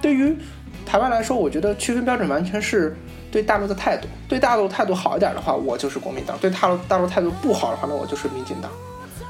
[0.00, 0.36] 对于
[0.84, 2.96] 台湾来说，我觉得区分标准完全是。
[3.28, 8.70] 对大陆的态度，对大陆态度好一点的话，我就是国民党；对大陆大陆态度不好的话，那我就是民进党。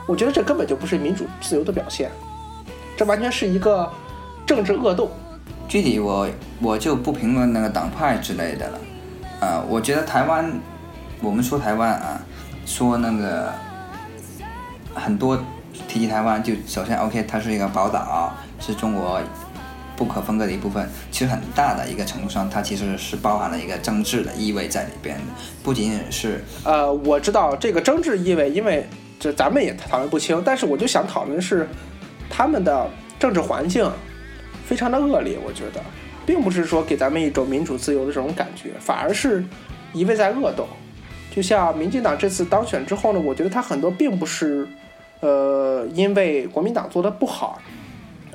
[0.06, 2.08] 我觉得这根本就不是民主自由的表现，
[2.96, 3.90] 这完全是一个
[4.46, 5.10] 政治恶斗。
[5.66, 6.28] 具体我
[6.60, 8.78] 我就不评论那个党派之类的了。
[9.40, 10.52] 呃，我觉得台湾，
[11.20, 12.20] 我们说台湾啊，
[12.64, 13.52] 说那个
[14.94, 15.36] 很多
[15.88, 19.20] 提及台湾，就首先 OK，它是一个宝岛，是中国。
[19.96, 25.24] 不可分割的一部分，其实很大的一个程度上，它其实是包含了一个政治的意味在里边的，
[25.62, 28.86] 不仅仅是呃，我知道这个政治意味，因为
[29.18, 31.66] 这咱们也讨论不清，但是我就想讨论是，
[32.28, 33.90] 他们的政治环境
[34.66, 35.80] 非常的恶劣，我觉得，
[36.26, 39.42] 并不是说给咱们一种民主自由的这种感觉，反而是
[39.94, 40.68] 一味在恶斗。
[41.34, 44.66] 就像民进党这次当选之后呢，我觉得他很多并不是
[45.20, 47.60] 呃因为国民党做的不好。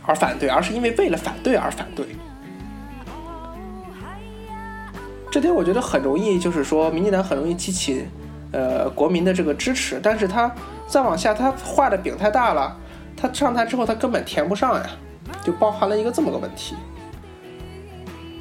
[0.04, 2.06] 而反对，而是因为为了反对而反对，
[5.30, 8.08] 这点我觉得很容易，就是说，民进党很容易激起，
[8.52, 10.00] 呃，国民的这个支持。
[10.02, 10.52] 但是他
[10.88, 12.76] 再往下，他画的饼太大了，
[13.16, 14.90] 他上台之后他根本填不上呀，
[15.44, 16.76] 就包含了一个这么个问题。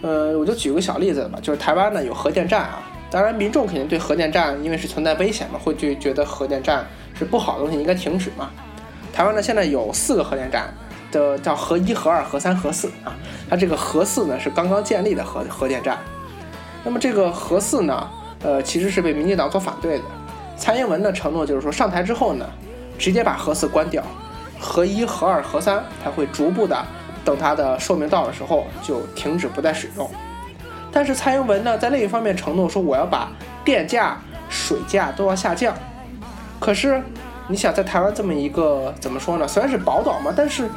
[0.03, 8.51] 呃，我就举个小例子吧，就是台湾呢有核电站啊，当然民众肯定对核电站因为是存在危险嘛，会就觉得核电站是不好的东西，应该停止嘛。
[9.13, 10.73] 台湾呢现在有四个核电站。
[11.11, 13.13] 的叫核一、核二、核三、核四啊，
[13.49, 15.99] 它这个核四呢是刚刚建立的核核电站。
[16.85, 18.09] 那么这个核四呢，
[18.43, 20.05] 呃，其实是被民进党所反对的。
[20.57, 22.47] 蔡英文的承诺就是说，上台之后呢，
[22.99, 24.03] 直接把核四关掉，
[24.59, 26.77] 核一、核二、核三它会逐步的
[27.25, 30.11] 等它的寿命到的时候就停止不再使用。
[30.93, 33.31] 但是蔡英文呢，在另一方面承诺说我要把
[33.65, 34.19] 电价、
[34.49, 35.75] 水价都要下降。
[36.59, 37.03] 可是
[37.47, 39.47] 你想在台湾这么一个怎么说呢？
[39.47, 40.69] 虽然是宝岛嘛，但是，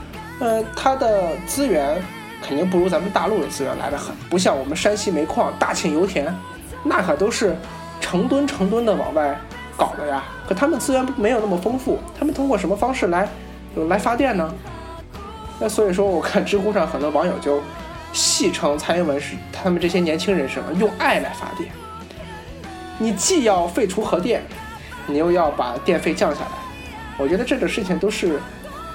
[0.44, 2.04] 呃，它的资源
[2.42, 6.36] 肯定不如咱们大陆的资源来的很，不像我们山西煤矿、大庆油田，
[6.84, 7.56] 那可都是
[8.02, 9.40] 成吨成吨的往外
[9.78, 10.26] 搞的呀。
[10.46, 13.26] 可他们资源没有那么丰富，他们通过什么方式来
[13.88, 14.54] 来发电呢？
[15.62, 17.62] 那所以说，我看知乎上很多网友就。
[18.12, 21.72] 戏称蔡英文是他们这些年轻人什么用爱来发电？
[23.00, 24.44] 你既要废除核电，
[25.08, 26.52] 你又要把电费降下来，
[27.18, 28.40] 我觉得这个事情都是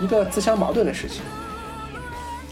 [0.00, 1.22] 一个自相矛盾的事情。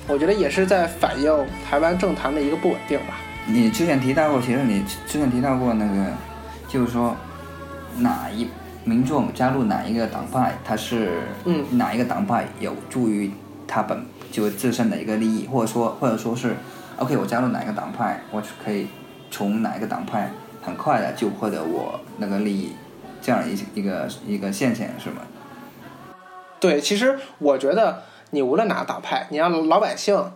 [0.08, 3.18] 我觉得也是在反映台湾政坛的一个不稳定吧。
[3.46, 6.12] 你之前提到过，其实你之前提到过那个，
[6.68, 7.16] 就是说
[7.98, 8.48] 哪一
[8.84, 13.30] 民众加入哪一个党派，他是嗯哪一个党派有助于
[13.66, 14.04] 他本。
[14.28, 16.54] 就自身的一个利益，或者说，或者说是
[16.98, 18.86] ，OK，我加入哪一个党派，我可以
[19.30, 22.72] 从哪一个党派很快的就获得我那个利益，
[23.22, 25.22] 这样一一个一个现象是吗？
[26.60, 28.02] 对，其实我觉得
[28.37, 30.31] 你无论哪个党派，你让老百姓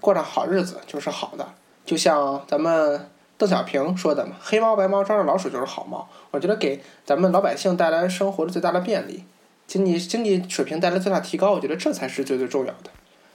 [0.00, 1.48] 过上好日子就是好的。
[1.86, 9.24] 就像咱们邓小平说的嘛，“黑猫白猫抓着老鼠就是好猫。”我觉得给咱们老百姓带来生活的最大的便利。
[9.66, 12.90] 经济经济水平带来最大提高，我觉得这才是最最重要的。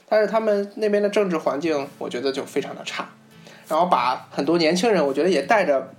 [0.08, 3.08] 但是他们那边的政治环境，我觉得就非常的差，
[3.66, 5.92] 然后把很多年轻人，我觉得也带着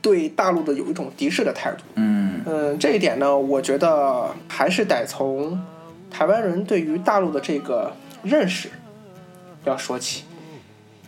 [0.00, 1.84] 对大陆的有一种敌视的态度。
[1.94, 5.60] 嗯嗯，这一点呢，我觉得还是得从
[6.10, 7.92] 台湾人对于大陆的这个
[8.22, 8.70] 认识
[9.64, 10.24] 要说起，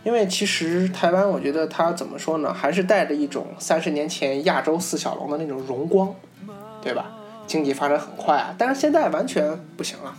[0.05, 6.15] 因为其实台湾，我觉得它怎么说呢，还是带着一种三十年前亚洲四小龙的那种荣光，
[6.83, 7.07] 对吧？
[7.47, 10.15] 经济发展很快啊，但是现在完全不行了。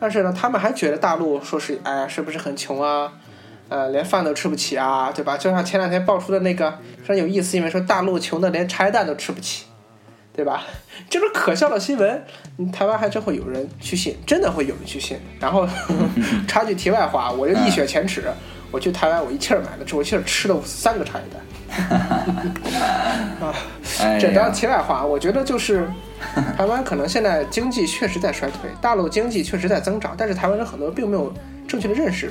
[0.00, 3.12] 但是呢，他们还觉得大陆说是哎呀，是不是很穷啊？
[3.68, 5.36] 呃，连饭都吃不起啊，对吧？
[5.36, 9.64] 就像前两天爆出的那个非常有意思，因为说大陆穷的连茶叶蛋都吃不起，
[10.36, 10.62] 对吧？
[11.08, 12.24] 这种可笑的新闻，
[12.70, 15.18] 台湾还真会有人去信，真的会有人去信。
[15.40, 15.66] 然后
[16.46, 18.22] 插句题外话，我就一雪前耻，
[18.70, 21.40] 我去台湾，我一气儿买了，这我一气儿吃了三个茶叶蛋。
[23.40, 23.54] 啊，
[24.20, 25.88] 这当题外话，我觉得就是
[26.56, 31.32] 台湾可能现在经济确实在衰退，大陆经济确实在增长，但是台湾人很多并没有
[31.66, 32.30] 正确的认识，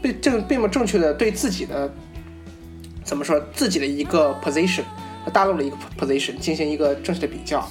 [0.00, 1.92] 并正并没有正确的对自己的
[3.04, 4.82] 怎么说自己的一个 position
[5.24, 7.66] 和大陆的一个 position 进行一个正确的比较，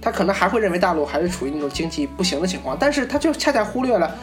[0.00, 4.14] 他可能还会认为大陆还是处于那种经济不行的情况，但是他就恰恰忽略了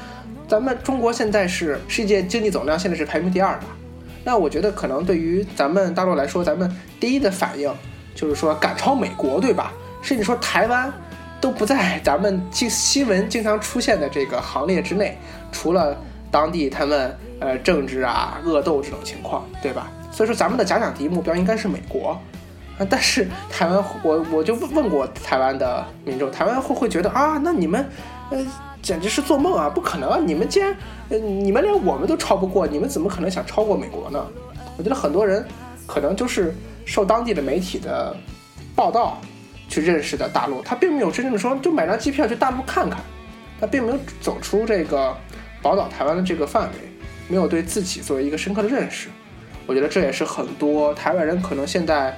[0.47, 3.65] 咱们中国现在是世界经济总量现在是排名第二的。
[4.23, 6.69] 那我觉得可能对于咱们大陆来说，咱们
[6.99, 7.73] 第一的反应
[8.13, 9.73] 就是说赶超美国，对吧？
[10.03, 10.93] 甚至说台湾
[11.39, 15.17] 都不在咱们新新闻经常出现的这个行列之内，
[15.51, 15.97] 除了
[16.29, 19.91] 当地他们呃政治啊恶斗这种情况，对吧？
[20.11, 22.19] 所以说咱们的假想敌目标应该是美国。
[22.77, 27.89] 啊但是台湾，我我就问问过台湾的民众，台湾会会觉得啊，那你们
[28.29, 28.45] 呃。
[28.81, 29.69] 简直是做梦啊！
[29.69, 30.19] 不可能啊！
[30.25, 30.75] 你们既然，
[31.09, 34.25] 呃，你们连我们都超不过，你们怎么可能想超过美国呢？
[34.75, 35.45] 我觉得很多人
[35.85, 36.51] 可能就是
[36.83, 38.17] 受当地的媒体的
[38.75, 39.21] 报道
[39.69, 42.99] 去认识的大陆，他并没有真正的说就买张机票去大陆看看，
[43.59, 45.15] 他并没有走出这个
[45.61, 46.75] 宝岛台湾的这个范围，
[47.27, 49.09] 没有对自己作为一个深刻的认识。
[49.67, 52.17] 我觉得这也是很多台湾人可能现在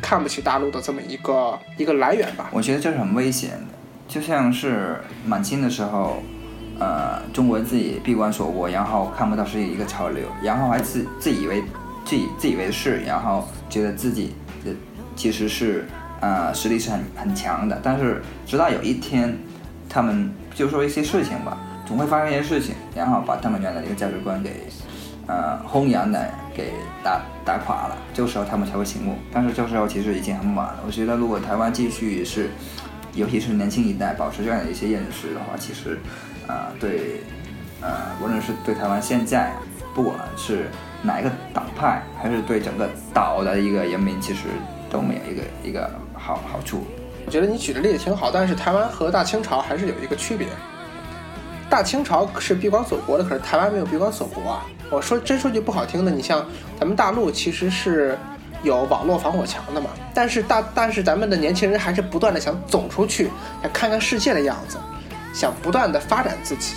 [0.00, 2.48] 看不起大陆的这么一个一个来源吧。
[2.52, 3.66] 我觉得这是很危险的。
[4.06, 6.22] 就像是满清的时候，
[6.78, 11.64] 呃，中国自己闭关锁国，然后看不到是一个潮流，然后还自自以为
[12.04, 14.72] 自以自以为是，然后觉得自己的
[15.16, 15.86] 其实是
[16.20, 17.80] 呃实力是很很强的。
[17.82, 19.36] 但是直到有一天，
[19.88, 24.66] 他们就说一些事情吧，总会发生一些事情，然后把他们原来的一个价值观给
[25.26, 27.96] 呃弘扬的给打打垮了。
[28.12, 30.80] 这个时候他们才会醒悟，但是这时候其实已经很晚了。
[30.86, 32.50] 我觉得如果台湾继续是。
[33.16, 35.96] 尤其是年轻一代保持这样的一些认识的话，其实，
[36.48, 37.20] 呃，对，
[37.80, 39.52] 呃，无论是对台湾现在，
[39.94, 40.66] 不管是
[41.00, 44.48] 哪一个党派，还是对整个岛的一个人民，其实
[44.90, 46.84] 都没有一个一个好好处。
[47.24, 50.48] 我觉得你举的例子挺好，但是台湾和大清朝还是有一个区别。
[51.70, 54.66] 大清朝是闭关锁国的，可是台湾没有闭关锁国啊。
[54.90, 56.44] 我说真说句不好听的，你像
[56.78, 58.18] 咱们大陆其实是。
[58.62, 59.90] 有网络防火墙的嘛？
[60.14, 63.30] 但是大，但是咱们的年轻人还是不断的想走出去，
[63.62, 64.78] 想看看世界的样子，
[65.34, 66.76] 想不断的发展自己。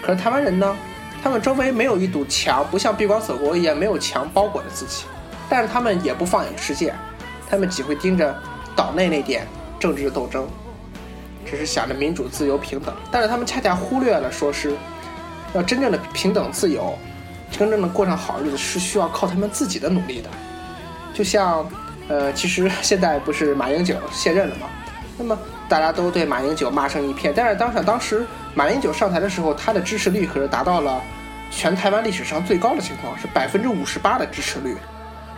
[0.00, 0.74] 可是台湾人呢？
[1.22, 5.04] 他们周围没有一堵墙，不像闭关锁国一样没有墙包裹着自己。
[5.46, 6.94] 但是他们也不放眼世界，
[7.50, 8.34] 他们只会盯着
[8.74, 9.46] 岛内那点
[9.78, 10.48] 政治斗争，
[11.44, 12.94] 只是想着民主、自由、平等。
[13.10, 14.72] 但是他们恰恰忽略了，说是
[15.52, 16.96] 要真正的平等自由，
[17.58, 20.28] 真正的过上好日子，是需要靠他们自己的努力的。
[21.14, 21.66] 就像，
[22.08, 24.66] 呃，其实现在不是马英九卸任了吗？
[25.18, 25.38] 那么
[25.68, 31.00] 大家都对马英九骂声一片，但是当时当时马英九上台的时候，他的支持率可是达到了
[31.50, 34.76] 全台湾历史上最高的情况，是百分之五十八的支持率，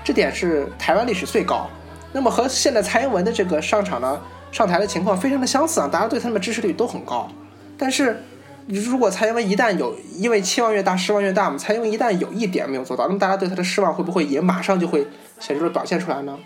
[0.03, 1.71] 这点是台湾历史最高。
[2.13, 7.29] 那么和现在蔡英文的这个上场呢上台的情况非常的相似啊，大家对他们支持率都很高。
[7.77, 8.21] 但是
[8.69, 15.07] 如果蔡英文一旦有因为期望越大失望越大嘛，蔡英文一旦有一点没有做到，那么大家对他的失望会不会也马上就会
[15.41, 16.39] 显著的表现出来呢？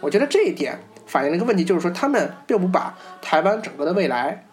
[0.00, 0.78] 我觉得这一点。
[1.06, 4.46] 反映了一个问题，就是说他们并不把台湾整个的未来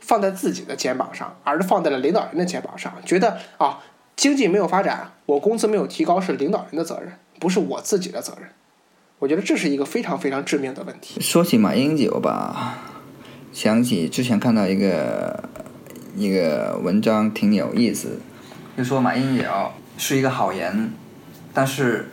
[0.00, 3.78] 放在自己的肩膀上，而是放在了领导人的肩膀上，觉得啊，
[4.14, 8.50] 经济没有发展，我工资没有提高是领导人的责任，不是我自己的责任。
[9.18, 11.18] 我觉得这是一个非常非常致命的问题。
[11.22, 12.78] 说起马英九吧，
[13.50, 15.42] 想起之前看到一个
[16.14, 18.20] 一个文章，挺有意思，
[18.76, 19.44] 就说马英九
[19.96, 20.92] 是一个好人，
[21.52, 22.08] 但是。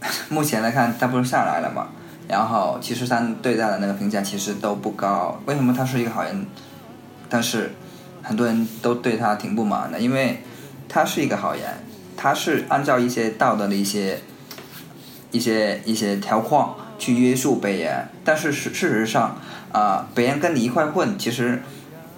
[0.30, 1.88] 目前来看，他不是下来了嘛？
[2.28, 5.40] 然后其实他对他的那个评价其实都不高。
[5.44, 6.46] 为什么他是一个好人？
[7.28, 7.72] 但是
[8.22, 10.40] 很多人都对他挺不满的，因为
[10.88, 11.62] 他是一个好人，
[12.16, 14.20] 他是按照一些道德的一些
[15.32, 18.08] 一些一些条框去约束别人。
[18.24, 19.36] 但是事事实上，
[19.72, 21.60] 啊，别人跟你一块混，其实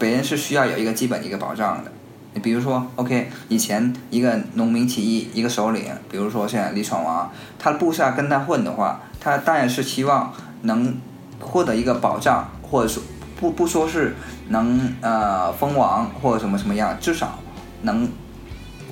[0.00, 1.92] 别人是需要有一个基本的一个保障的。
[2.32, 10.32] 你比如说，OK，以前一个农民起义，一个首领，比如说现在李闯王，他的部下跟他混的话，他当然是希望
[10.62, 10.96] 能
[11.38, 13.02] 获得一个保障，或者说
[13.38, 14.16] 不不说是
[14.48, 17.38] 能呃封王或者什么什么样，至少
[17.82, 18.08] 能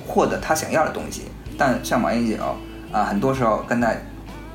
[0.05, 1.23] 获得他想要的东西。
[1.57, 2.35] 但像马英九
[2.91, 3.91] 啊，很多时候跟他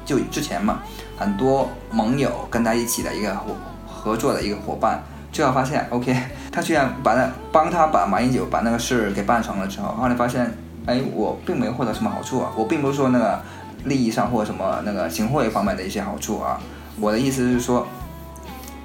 [0.05, 0.83] 就之前嘛，
[1.17, 5.03] 很多盟友跟他一起的一个合合作的一个伙伴。
[5.33, 6.17] 最后发现，OK，
[6.55, 13.43] 他居然把那帮他把马英九把那个事给办成了之后，后来发现，哎，我并没有获得什么好处啊，我并不是说那个
[13.87, 16.61] 利益上或者什么那个行贿方面的一些好处啊，
[17.01, 17.85] 我的意思是说，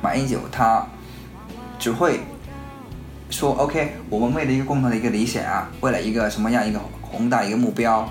[0.01, 0.83] 马英九他
[1.77, 2.21] 只会
[3.29, 8.09] 说，OK，我们为了一个共同的一个理想啊，为了一个什么样一个宏大一个目标，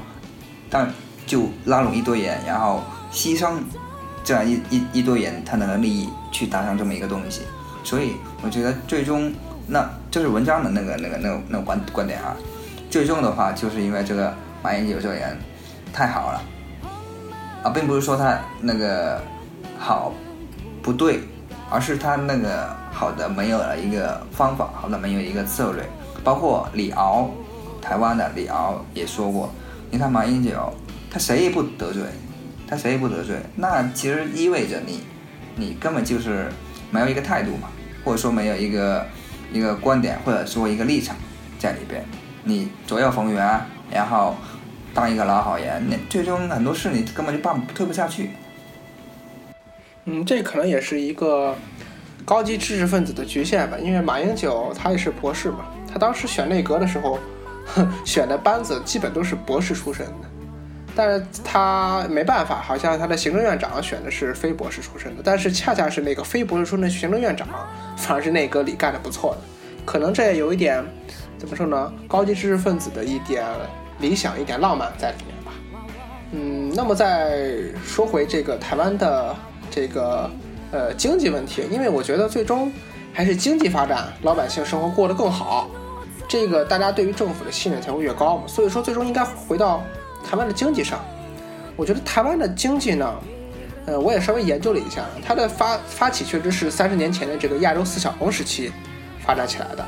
[0.70, 0.88] 但
[1.26, 2.80] 就拉拢一堆人，然后
[3.10, 3.54] 牺牲
[4.22, 7.42] 这样一一一堆人他的利益去达成这么一个东西。
[7.82, 9.32] 所以我觉得最终，
[9.68, 12.34] 那这是文章的那个、那个、那个、那个观观点啊。
[12.90, 15.36] 最终的话，就是因为这个马英九这个人
[15.92, 16.42] 太好了
[17.62, 19.22] 啊，并不是说他那个
[19.78, 20.12] 好
[20.82, 21.20] 不对，
[21.70, 25.84] 而是他那个好的没有了一个方法，好的没有一个策略。
[26.24, 27.30] 包括李敖，
[27.82, 29.52] 台湾的李敖也说过，
[29.90, 30.72] 你看马英九，
[31.10, 32.02] 他谁也不得罪，
[32.66, 35.02] 他谁也不得罪，那其实意味着你，
[35.54, 36.50] 你根本就是。
[36.90, 37.68] 没有一个态度嘛，
[38.02, 39.04] 或者说没有一个
[39.52, 41.16] 一个观点，或者说一个立场
[41.58, 42.04] 在里边，
[42.44, 44.36] 你左右逢源，然后
[44.94, 48.30] 当一个老好人，那最终很多事你根本就办推不下去。
[50.04, 51.54] 嗯，这可能也是一个
[52.24, 57.18] 高级知识分子的局限吧，因为马英九他也是博士嘛，他当时选内阁的时候，
[58.04, 60.27] 选的班子基本都是博士出身的。
[60.98, 67.46] 但是他没办法，好像他的行政院长选的是非博士出身的，但是恰恰是那个非博士出身的行政院长，
[67.96, 69.38] 反而是内阁里干的不错的，
[69.84, 70.84] 可能这也有一点，
[71.38, 71.92] 怎么说呢？
[72.08, 73.46] 高级知识分子的一点
[74.00, 75.52] 理想、一点浪漫在里面吧。
[76.32, 77.46] 嗯，那么再
[77.86, 79.36] 说回这个台湾的
[79.70, 80.28] 这个
[80.72, 82.72] 呃经济问题，因为我觉得最终
[83.14, 85.70] 还是经济发展，老百姓生活过得更好，
[86.28, 88.42] 这个大家对于政府的信任才会越高嘛。
[88.48, 89.80] 所以说，最终应该回到。
[90.24, 91.00] 台湾的经济上，
[91.76, 93.14] 我觉得台湾的经济呢，
[93.86, 98.70] 呃，我也稍微研究了一下，它的发发起确实是三十年前的这个亚洲四小龙时期
[99.24, 99.86] 发展起来的。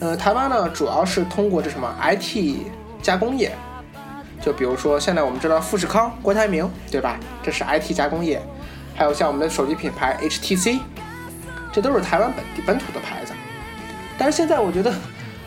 [0.00, 2.58] 呃，台湾呢主要是通过这什么 IT
[3.02, 3.52] 加工业，
[4.40, 7.18] 就比如说现在我们知道富士康、郭台铭，对吧？
[7.42, 8.40] 这是 IT 加工业，
[8.94, 10.78] 还有像我们的手机品牌 HTC，
[11.72, 13.32] 这都是台湾本地本土的牌子。
[14.16, 14.92] 但是现在我觉得，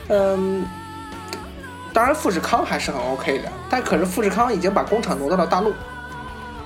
[0.10, 0.66] 嗯。
[1.94, 5.74] 当然，富士康还是很 OK 的，但可是富士康已经把工厂挪到了大陆。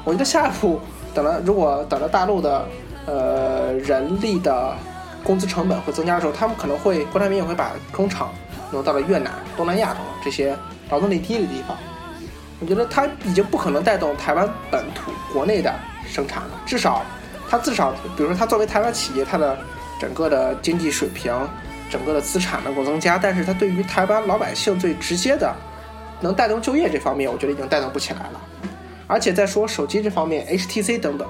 [0.03, 0.79] 我觉得下一步，
[1.13, 2.67] 等了如果等到大陆的
[3.05, 4.75] 呃人力的
[5.23, 8.33] 工资成本会增加的时候，他们可能会郭台铭也会把工厂
[8.71, 10.57] 挪到了越南、东南亚等这些
[10.89, 11.77] 劳动力低的地方。
[12.59, 15.73] 我觉得他已经不可能带动台湾本土国内的
[16.05, 17.03] 生产了，至少
[17.49, 19.57] 他至少，比如说他作为台湾企业，它的
[19.99, 21.33] 整个的经济水平。
[21.91, 25.53] 整个的资产能够增加，但是它对于台湾老百姓最直接的，
[26.21, 28.41] 能带动就业这方面，我觉得已经带动不起来了。
[29.07, 31.27] 而且再说手机这方面，HTC 等等，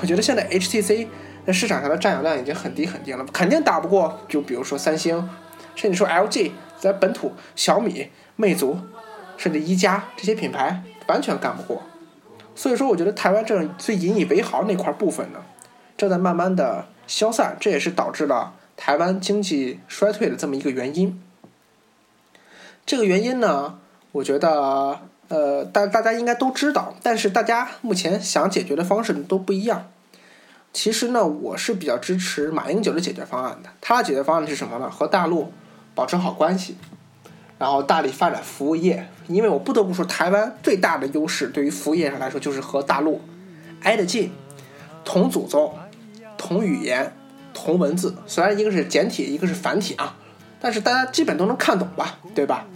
[0.00, 1.06] 我觉得现在 HTC
[1.46, 4.20] 在市场上的占有量已经很低很低了，肯定打不过。
[4.28, 5.30] 就比如说三星，
[5.76, 6.50] 甚至说 LG
[6.80, 8.76] 在本土、小米、魅族，
[9.36, 11.80] 甚至一加这些品牌完全干不过。
[12.56, 15.38] 所以说，我觉得台湾这种最引以为豪那块部分呢，
[15.96, 21.22] 正在慢慢的消散，这也是导致了台湾经济衰退的这么一个原因。
[22.84, 23.78] 这个原因呢，
[24.10, 29.88] 我觉得呃，大大家应该都知道，但是大家目前想解决的方式都不一样。
[30.72, 33.70] 其实呢，我是比较支持马英九的解决方案的。
[33.80, 34.90] 他的解决方案是什么呢？
[34.90, 35.52] 和大陆
[35.94, 36.76] 保持好关系，
[37.58, 39.06] 然后大力发展服务业。
[39.28, 43.20] 因为我不得不说，台湾最大的优势对于服务业上来说，就是和大陆
[43.82, 44.32] 挨得近，
[45.04, 45.72] 同祖宗、
[46.36, 47.14] 同语言、
[47.52, 48.14] 同文字。
[48.26, 50.16] 虽然一个是简体，一个是繁体啊，
[50.60, 52.18] 但是大家基本都能看懂吧？
[52.34, 52.66] 对吧？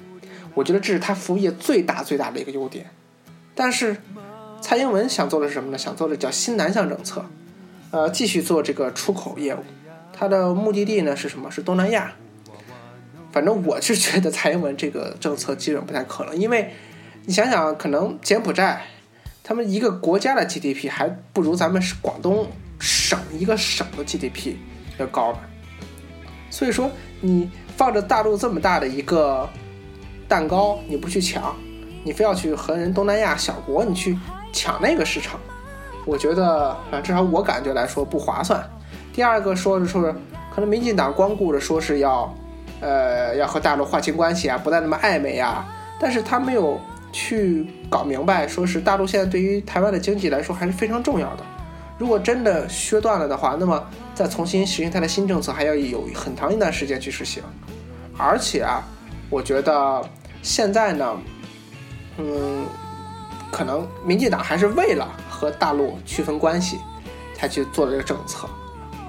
[0.54, 2.90] 我觉得这是他服务业最大最大的一个优点。
[3.54, 3.96] 但是
[4.60, 5.78] 蔡英文想做的是什么呢？
[5.78, 7.24] 想做的叫新南向政策。
[7.92, 9.58] 呃，继续做这个出口业务，
[10.12, 11.50] 它的目的地呢是什么？
[11.50, 12.12] 是东南亚。
[13.32, 16.72] 反正我是觉得蔡英文这个政策基本不太可能，因为
[17.26, 18.86] 你想想，可能柬埔寨
[19.44, 22.48] 他们一个国家的 GDP 还不如咱们是广东
[22.78, 24.56] 省一个省的 GDP
[24.98, 25.38] 要高呢。
[26.50, 29.48] 所以说，你放着大陆这么大的一个
[30.28, 31.54] 蛋糕，你不去抢，
[32.04, 34.16] 你非要去和人东南亚小国你去
[34.52, 35.38] 抢那个市场。
[36.06, 38.64] 我觉得啊，至少我感觉来说不划算。
[39.12, 40.14] 第二个说是说，
[40.54, 42.32] 可能民进党光顾着说是要，
[42.80, 45.66] 呃，要和大陆划清关系啊，不再那么暧昧啊，
[46.00, 46.80] 但是他没有
[47.12, 51.44] 去搞明白，说是大陆现在对于台湾的经济来说还是非常重要的。
[51.98, 53.84] 如果真的削断了的话，那么
[54.14, 57.42] 再重新实行它的新政策，还要有很长一段时间去实行。
[58.16, 58.82] 而且啊，
[59.30, 60.02] 我觉得
[60.42, 61.16] 现在呢，
[62.18, 62.66] 嗯，
[63.50, 65.08] 可能民进党还是为了。
[65.28, 66.78] 和大陆区分关系，
[67.34, 68.48] 才去做的这个政策，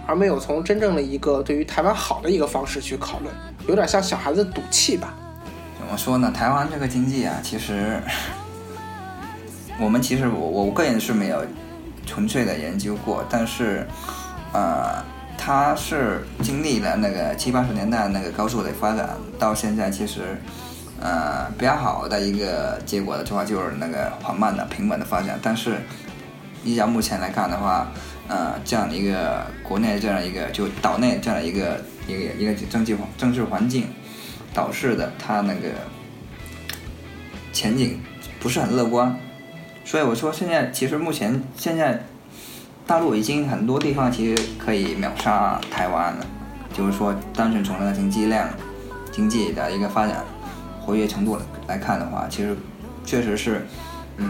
[0.05, 3.33] 而没有从真正的一个对于台湾好的一个方式去讨论，
[3.65, 5.13] 有点像小孩子赌气吧？
[5.79, 6.29] 怎么说呢？
[6.29, 8.01] 台湾这个经济啊，其实
[9.79, 11.41] 我们其实我我个人是没有
[12.08, 13.86] 纯粹的研究过，但是
[14.51, 15.03] 呃，
[15.38, 20.36] 它是经历了那个七八十年代那个高速的发展，到现在其实。
[20.99, 25.78] 呃，比较好的一个结果的话，就是那个缓慢的、平稳的发展，但是。
[26.64, 27.88] 依照目前来看的话，
[28.28, 33.86] 呃，这样的一个国内这样一个就岛内这样一个一个一个政治政治环境
[34.53, 35.70] 导致的，它那个
[37.53, 38.01] 前景
[38.39, 39.18] 不是很乐观。
[39.88, 42.03] 所以我说，现在其实目前现在
[42.85, 46.25] 大陆已经很多地方其实可以秒杀台湾了。
[46.73, 48.49] 就是说，单纯从那个经济量、
[49.13, 50.25] 经济的一个发展
[50.81, 52.53] 活跃程度来看的话，其实
[53.05, 53.65] 确实是，
[54.17, 54.29] 嗯。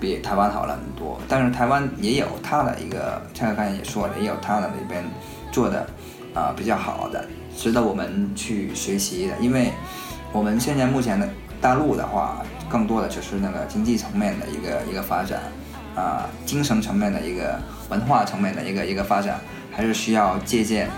[0.00, 5.04] 比台湾好了很多，但是台湾也有它的一个，像刚才也说了，也有它的那边
[5.50, 5.84] 做的
[6.34, 7.26] 啊比较好的，
[7.56, 9.34] 值得我们去学习的。
[9.40, 9.72] 因为
[10.30, 11.28] 我们现在目前的
[11.60, 15.40] 大陆的话，更多的就是那个经济层面的一个一个发展，
[15.94, 17.58] 啊，精神层面的一个
[17.88, 19.40] 文化层面的一个一个发展，
[19.72, 20.88] 还是需要借鉴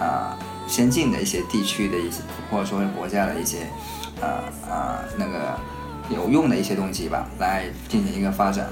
[0.00, 3.58] 啊先进的一些地区的一些或者说是国家的一些
[4.20, 5.58] 啊啊那个。
[6.10, 8.66] 有用的一些东西吧，来进行一个发展。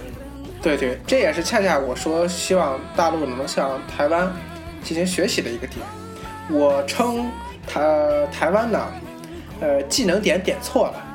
[0.62, 4.26] 对对，这也是恰恰我说希望大陆能向台湾
[4.82, 5.84] 进行学习的一个点。
[6.48, 7.30] 我称
[7.66, 8.80] 台台湾呢，
[9.60, 11.05] 呃，技能点点错了。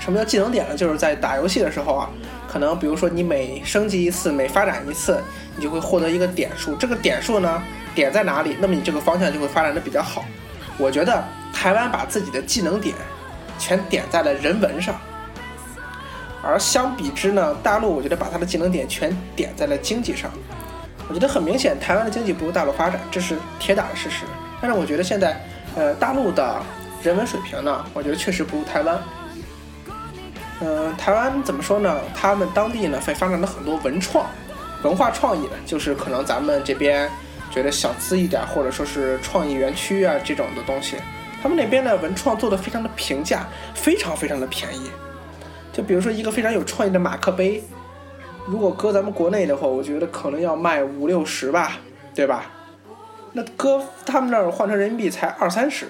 [0.00, 0.74] 什么叫技能点呢？
[0.74, 2.10] 就是在打游戏的时候啊，
[2.48, 5.22] 可能比如说你每升级一次，每发展一次，
[5.54, 6.74] 你就会获得一个点数。
[6.74, 7.62] 这个点数呢，
[7.94, 10.24] 点在哪里，那么你这个方向就会发展的比较好。
[10.78, 11.22] 我觉得
[11.52, 12.96] 台湾把自己的技能点
[13.58, 14.94] 全点在了人文上。
[16.42, 20.30] 而相比之呢，大陆我觉得把它的技能点全点在了经济上，
[21.06, 24.24] 我觉得很明显，台湾的经济不如大陆发展，这是铁打的事实。
[24.62, 25.38] 但是我觉得现在，
[25.76, 26.56] 呃，大陆的
[27.02, 28.98] 人文水平呢，我觉得确实不如台湾。
[30.60, 32.00] 嗯，台湾怎么说呢？
[32.14, 34.26] 他们当地呢，会发展了很多文创、
[34.82, 37.10] 文化创意的，就是可能咱们这边
[37.50, 40.96] 觉得小资一点，或者说是创意园区啊这种的东西，
[41.42, 44.90] 他们那边的文创做的非常的平价，非常非常的便宜。
[45.72, 47.64] 就比如说一个非常有创意的马克杯，
[48.44, 51.78] 如果搁咱们国内的话，我觉得可能要卖五六十吧，
[52.14, 52.44] 对吧？
[53.32, 55.86] 那搁他们那儿换成人民币才二三十，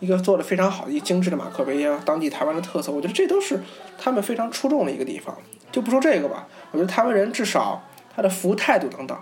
[0.00, 3.60] 一个做的非常好的一个精致的马克杯啊，当地台湾的特色，我觉得这都是
[3.98, 5.36] 他们非常出众的一个地方。
[5.72, 7.82] 就不说这个吧，我觉得台湾人至少
[8.14, 9.18] 他的服务态度等等，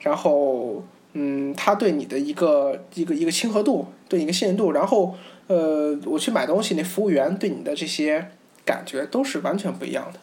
[0.00, 0.82] 然后
[1.12, 5.14] 嗯，他对你的一个一个一个亲和度，对你的信任度，然后
[5.46, 8.30] 呃，我去买东西，那服务员对你的这些。
[8.64, 10.20] 感觉都是完全不一样的，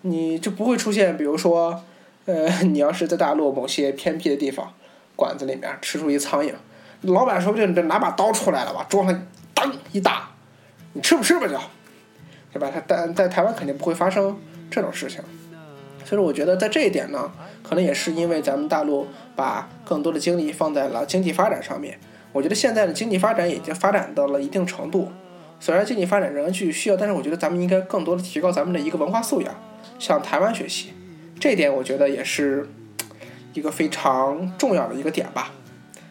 [0.00, 1.84] 你就不会出现，比如说，
[2.24, 4.74] 呃， 你要是在大陆某些偏僻的地方，
[5.14, 6.52] 馆子里面吃出一苍蝇，
[7.02, 10.30] 老板说不定这拿把刀出来了，吧桌上当一打，
[10.92, 11.56] 你吃不吃吧就，
[12.52, 12.70] 对吧？
[12.74, 14.36] 他但在台湾肯定不会发生
[14.70, 15.20] 这种事情，
[16.04, 17.30] 所以说我觉得在这一点呢，
[17.62, 21.98] 可能也是因为咱们大陆把更多的精力放在了经济发展上面。
[22.32, 25.10] 我觉得现在的经济发展已经发展到了一定程度，
[25.60, 29.54] 虽然经济发展仍然继续需要，但是我觉得咱们应该更多的提高咱们的一个文化素养，
[29.98, 30.92] 向台湾学习。
[31.38, 32.68] 这一点我觉得也是
[33.54, 35.52] 一个非常重要的一个点吧。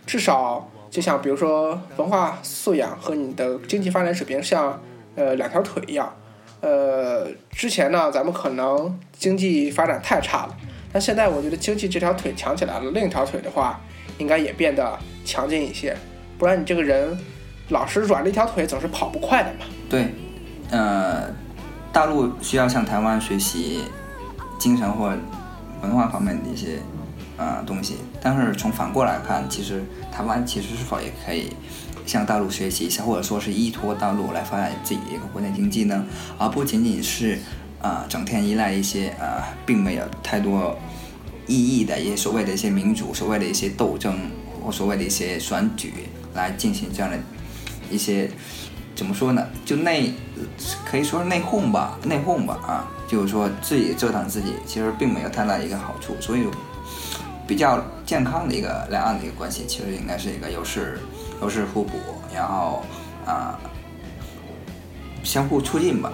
[0.05, 4.81] 至少就像比如说文化素养和你的经济发展水平像
[5.15, 6.13] 呃两条腿一样。
[6.59, 10.57] 呃，之前呢咱们可能经济发展太差了，
[10.91, 13.79] 但现在我觉得经济这条腿强起来了，另一条腿的话
[14.17, 15.95] 应该也变得强劲一些。
[16.39, 17.15] 不然你这个人
[17.69, 19.65] 老是软了一条腿，总是跑不快的嘛。
[19.87, 20.07] 对，
[20.71, 21.29] 呃，
[21.93, 23.83] 大陆需要向台湾学习
[24.57, 25.13] 精神或
[25.83, 26.79] 文化方面的一些
[27.37, 31.53] 呃东西，但是从反过来看，其实台湾其实是否也可以
[32.05, 36.05] 向大陆学习一下，或者说是依托大陆来发展自己的一个国内经济呢？
[36.37, 37.39] 而不仅仅是
[37.81, 40.77] 啊整天依赖一些呃并没有太多
[41.47, 44.17] 意义的一些所谓的一些民主、所谓的一些斗争
[44.63, 45.93] 或所谓的一些选举。
[46.33, 47.17] 来进行这样的
[47.89, 48.29] 一些
[48.95, 49.43] 怎么说呢？
[49.65, 50.13] 就内
[50.85, 56.15] 可以说是内讧吧，内讧吧啊，就是说自己折腾自己，其实并没有太大一个好处。
[56.19, 56.43] 所以
[57.47, 60.99] 比较健康的一个两岸的一个关系，其实应该是一个优势
[61.41, 61.97] 优势互补，
[62.35, 62.83] 然后
[63.25, 63.57] 啊
[65.23, 66.11] 相互促进吧。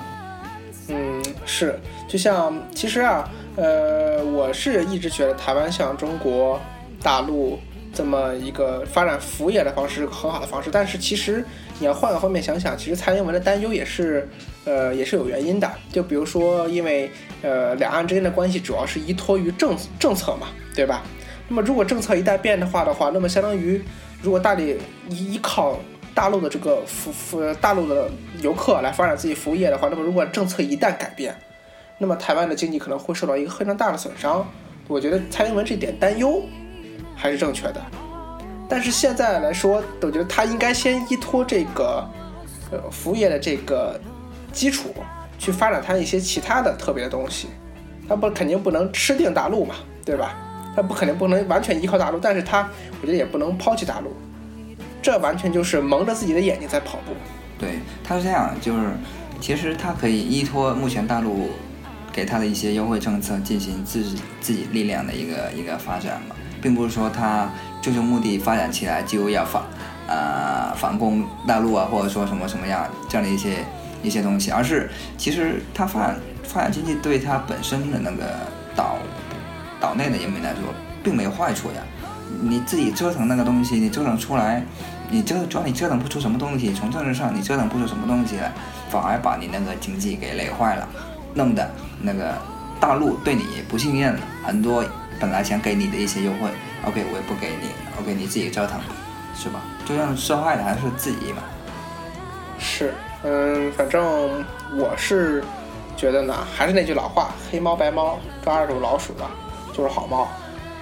[0.88, 6.60] 嗯，是，就像其实啊，呃，我是一直觉得台湾像中国
[7.02, 7.60] 大陆。
[7.96, 11.46] 这么一个发展服务业的方式是很好的方式，但是其实
[11.78, 14.28] 你要换个方面想想，其实蔡英文的担忧也是，
[14.66, 15.72] 呃，也是有原因的。
[15.92, 17.12] 就比如说，因为
[17.44, 21.04] 呃，两岸之间的关系主要是依托于政政策嘛，对吧？
[21.54, 23.80] 那么如果政策一旦变的话的话，那么相当于
[24.24, 24.76] 如果大理
[25.08, 25.78] 依依靠
[26.16, 28.10] 大陆的这个服服大陆的
[28.42, 31.36] 游客来发展自己服务业的话，那么如果政策一旦改变，
[32.00, 34.44] 那么台湾的经济可能会受到一个非常大的损伤。
[34.88, 36.42] 我觉得蔡英文这点担忧。
[37.16, 37.80] 还是正确的，
[38.68, 42.04] 但是现在来说，我觉得他应该先依托这个，
[42.72, 44.02] 呃，服务业的这个
[44.52, 44.96] 基础
[45.38, 47.50] 去发展他一些其他的特别的东西。
[48.10, 50.36] 他不肯定不能吃定大陆嘛，对吧？
[50.76, 52.70] 他不可能不能完全依靠大陆，但是他
[53.02, 54.16] 我觉得也不能抛弃大陆。
[55.02, 57.14] 这完全就是蒙着自己的眼睛在跑步。
[57.60, 58.92] 对，他是这样，就是
[59.42, 61.50] 其实他可以依托目前大陆
[62.12, 66.36] 给他的一些优惠政策进行自己自己力量的一个一个发展嘛。
[66.62, 67.50] 并不是说他
[67.82, 69.62] 最终目的发展起来就要反，
[70.08, 73.58] 呃反攻大陆啊，或者说什么什么样这样的一些
[74.02, 78.24] 一些东西，而是其实他发展发展经济对他本身的那个
[78.74, 78.98] 岛
[79.84, 80.74] 岛内的人民来说
[81.04, 81.84] 并没有坏处呀。
[82.42, 84.64] 你自己折腾那个东西，你折腾出来，
[85.10, 88.50] 你折主要你折腾不出什么东西，从政治上你折腾不出什么东西来，
[88.90, 90.88] 反而把你那个经济给累坏了，
[91.34, 91.70] 弄得
[92.02, 92.34] 那个
[92.80, 94.86] 大陆对你不信任了很多。
[95.20, 96.50] 本来想给你的一些优惠
[96.86, 97.70] ，OK，我也不给你
[98.02, 98.80] ，OK，你自己折腾，
[99.36, 99.62] 是吧？
[99.86, 101.44] 就让受害的还是自己嘛。
[102.58, 104.04] 是，嗯，反正
[104.76, 105.44] 我是
[105.96, 109.24] 觉得呢，还是那句老话，黑猫白猫抓住老鼠的，
[109.74, 110.28] 就是好猫。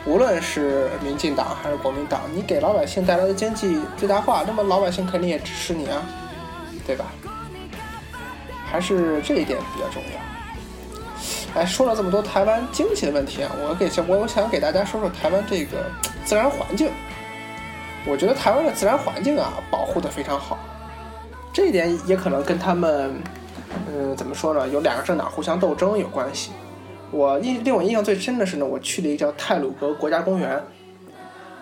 [0.06, 6.02] 无论是民进党还是国民党，你给老百姓带来的经济最大化，那么老百姓肯定也支持你啊，
[6.86, 7.06] 对吧？
[8.66, 11.62] 还是这一点比较重要。
[11.62, 15.86] 哎，说了这么多台湾经济的问题啊，我给我我想给大家说说台湾这个
[16.26, 16.90] 自然环境。
[18.08, 20.58] 我觉得台湾的自然环境啊，保护的非常好。
[21.54, 23.22] 这一点也可能跟他们，
[23.88, 24.68] 嗯，怎么说呢？
[24.68, 26.52] 有两个政党互相斗争有关系。
[27.12, 30.64] 我印令我印象最深的是呢，我去了一个叫泰鲁格国家公园。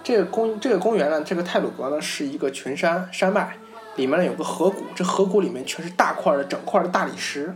[0.03, 3.57] 这个公这个公园呢，这个泰鲁格呢是一个群山山脉，
[3.95, 7.55] 里面呢有个河谷，这河谷里面全是大块的整块的大理石。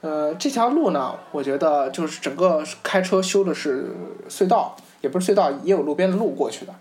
[0.00, 3.94] 呃，这条路呢，我觉得就是整个开车修的是
[4.28, 6.74] 隧道，也不是隧道，也有路边的路过去的。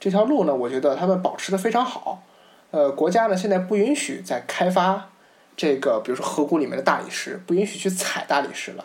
[0.00, 2.22] 这条路呢，我觉得他们保持的非常好。
[2.70, 5.10] 呃，国家呢现在不允许再开发
[5.56, 8.84] 这个，比如说河谷里面的大理石，不允许去采大理石了。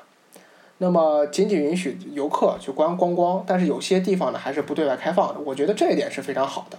[0.84, 5.40] 那么仅仅允许游客去观观光，但是有些地方呢还是不对外开放的。
[5.40, 6.78] 我觉得这一点是非常好的，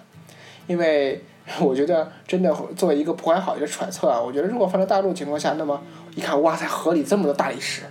[0.66, 1.24] 因为
[1.60, 5.80] 我觉得真的作为一个不怀好意的揣测啊，我觉得如果放在大陆情况下，那么。
[6.16, 7.82] 一看，哇塞，河里这么多大理石，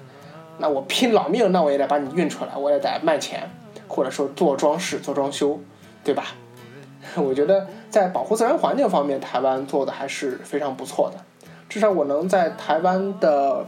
[0.58, 3.50] 那我拼老命，那我也得把你运出来，我也得卖钱，
[3.86, 5.60] 或者说做装饰、做装修，
[6.06, 6.28] 对吧？
[7.18, 11.20] 我觉得在保护自然环境方面，台湾做的还是非常不错的。
[11.68, 13.68] 至少我能在台湾的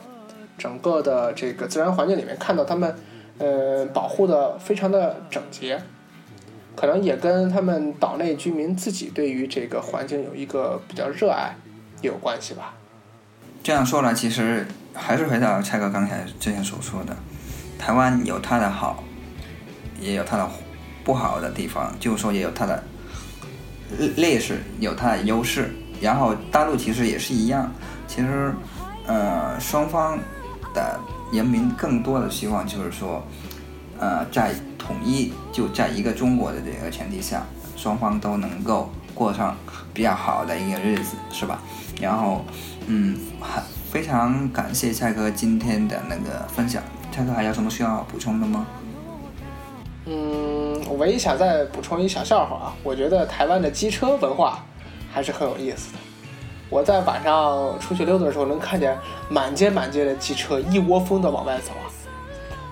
[0.57, 2.95] 整个的这个自然环境里面看到他们，
[3.37, 5.81] 呃，保护的非常的整洁。
[6.75, 11.55] 可能也跟他们岛内居民自己对于这个环境有一个比较热爱
[12.01, 12.73] 有关系吧。
[13.63, 17.15] 这样说来，其实还是回到蔡哥刚才之前所说的，
[17.79, 19.01] 台湾有它的好，
[20.01, 20.45] 也有它的
[21.05, 22.83] 不好的地方，就是说也有它的
[24.17, 25.71] 劣势，有它的优势。
[26.01, 27.71] 然后大陆其实也是一样，
[28.05, 28.53] 其实
[29.07, 30.19] 呃双方
[30.75, 30.99] 的
[31.31, 33.23] 人民更多的希望就是说，
[33.97, 37.43] 呃在统一就在一个中国的这个前提下，
[37.75, 39.55] 双方都能够过上
[39.93, 41.59] 比较好的一个日子，是吧？
[41.99, 42.45] 然后。
[42.87, 46.83] 嗯，还非常感谢蔡哥今天的那个分享。
[47.11, 48.67] 蔡哥还有什么需要补充的吗？
[50.05, 54.63] 嗯，我唯一想再补充一小笑话啊，我觉得台湾的机车文化
[55.11, 55.99] 还是很有意思的。
[56.69, 58.97] 我在晚上出去溜达的时候，能看见
[59.29, 61.87] 满街满街的机车一窝蜂的往外走啊。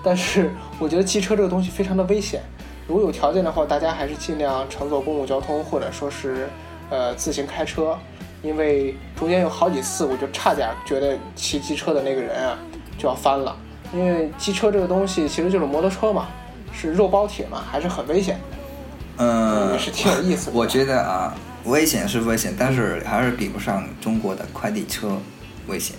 [0.02, 2.42] 但是我觉得机车这个东西非常的危险，
[2.86, 6.48] 如果有条件的话，大家还是尽量乘坐公共交通，或者说是
[6.90, 7.96] 呃自行开车。
[8.42, 12.58] 因为中间有好几次，我就差点觉得骑机车的那个人啊
[12.98, 13.56] 就要翻了。
[13.90, 16.26] 因为机车这个东西其实就是摩托车嘛，
[16.70, 19.24] 是肉包铁嘛，还是很危险的。
[19.24, 20.58] 嗯，也是挺有意思的。
[20.58, 21.32] 我觉得啊，
[21.64, 25.18] 危险是危险，但是还是比不上中国的快递车
[25.66, 25.96] 危险。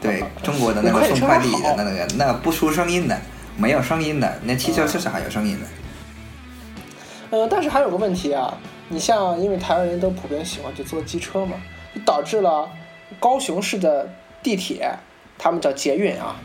[0.00, 3.20] 对，中国的那个送快递的那个，那不出声音的，
[3.56, 7.38] 没有声音的，那汽车至少还有声音的。
[7.38, 8.56] 呃，但是还有个问题啊。
[8.88, 11.56] 你像，因为台湾人都普遍喜欢去坐机车嘛，
[12.04, 12.68] 导致了
[13.18, 14.06] 高雄市的
[14.42, 14.94] 地铁，
[15.38, 16.36] 他们叫捷运啊，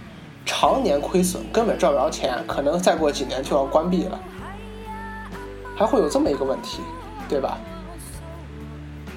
[0.45, 4.17] 常年亏损，根本赚不着钱，可能再过几年就要关闭了，
[5.75, 6.79] 还会有这么一个问题，
[7.29, 7.57] 对吧？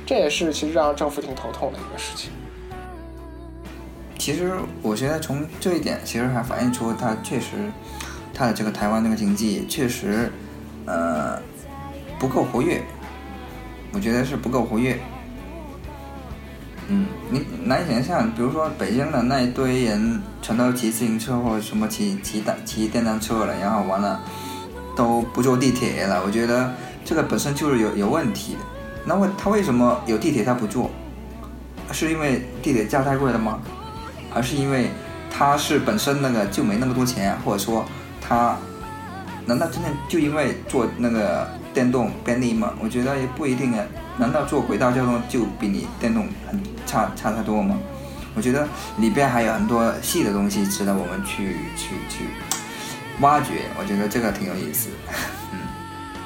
[0.04, 2.30] 这也是其实让政府挺头痛的一个事情。
[4.18, 4.52] 其实
[4.82, 7.72] 我觉得从这一点，其实还反映出它确实，
[8.34, 10.30] 它的这个台湾这个经济确实，
[10.86, 11.40] 呃，
[12.18, 12.82] 不够活跃。
[13.92, 14.98] 我觉得是不够活跃。
[16.88, 24.20] 嗯，你难以想象，比如说北京的那一堆人全都骑自行车或者什么骑骑单骑电单车了，然后完了
[24.96, 26.22] 都不坐地铁了。
[26.24, 26.72] 我觉得
[27.05, 28.61] 这个本身就是有有问题的。
[29.05, 30.90] 那么他为什么有地铁他不坐？
[31.92, 33.61] 是因为地铁价太贵了吗？
[34.32, 34.90] 还是因为
[35.30, 37.84] 他是本身那个就没那么多钱，或者说
[38.20, 38.57] 他
[39.46, 41.48] 难道真的就因为坐那个？
[41.72, 42.74] 电动便利吗？
[42.84, 43.82] 我觉得也不一定啊。
[44.18, 47.78] 难道坐轨道交通就比你电动很差差太多吗？
[48.34, 52.26] 我觉得里边还有很多细的东西值得我们去去去
[53.20, 53.62] 挖掘。
[53.80, 54.90] 我觉得这个挺有意思。
[55.55, 55.61] 嗯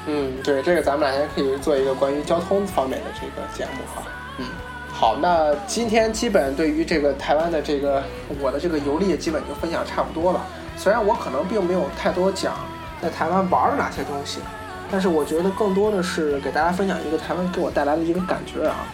[0.07, 4.01] 嗯，对，这个咱们俩也可以做一个关于交通方面的这个节目哈。
[4.39, 4.45] 嗯，
[4.91, 8.01] 好，那今天基本对于这个台湾的这个
[8.39, 10.43] 我的这个游历基本就分享差不多了。
[10.75, 12.55] 虽然我可能并没有太多讲
[13.01, 14.39] 在台湾玩了哪些东西。
[14.89, 18.87] 但是我觉得更多的是给大家分享一个台湾给我带来的一个感觉啊，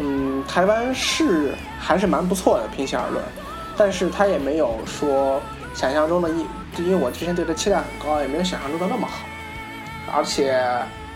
[0.00, 3.24] 嗯，台湾是还是蛮不错的，平心而论，
[3.76, 5.40] 但是它也没有说
[5.72, 6.44] 想象中的一，
[6.78, 9.24] 因为我之前对它期待很高，也没有想象中的那么好，
[10.14, 10.60] 而且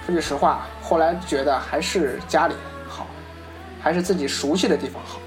[0.07, 2.55] 说句实话，后来觉得还是家里
[2.89, 3.07] 好，
[3.81, 5.19] 还是自己熟悉的地方好，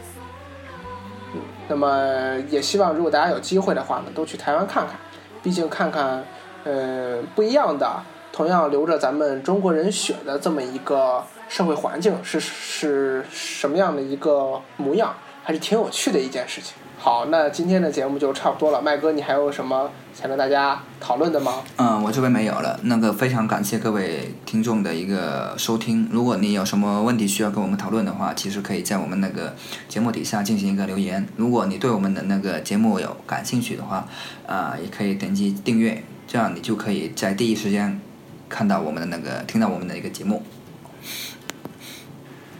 [1.33, 4.95] 嗯，那么也希望如果大家有机会的话呢，都去台湾看看，
[5.41, 6.23] 毕竟看看，
[6.63, 8.01] 呃，不一样的。
[8.35, 16.73] 同样流着咱们中国人血的这么一个社会环境是是什么样的一个模样，还是挺有趣的一件事情。
[17.03, 18.81] 好，那今天的节目就差不多了。
[18.81, 21.61] 麦哥，你还有什么想跟大家讨论的吗？
[21.75, 22.79] 嗯，我这边没有了。
[22.83, 26.07] 那个非常感谢各位听众的一个收听。
[26.09, 29.53] 如果你有什么问题需要跟我们讨论的话，其实可以在我们那个
[29.89, 31.27] 节目底下进行一个留言。
[31.35, 34.07] 如果你对我们的那个节目有感兴趣的话，
[34.47, 37.99] 啊，也可以点击订阅，这样你就可以在第一时间。
[38.47, 40.41] 看到我们的那个，听到我们的一个节目。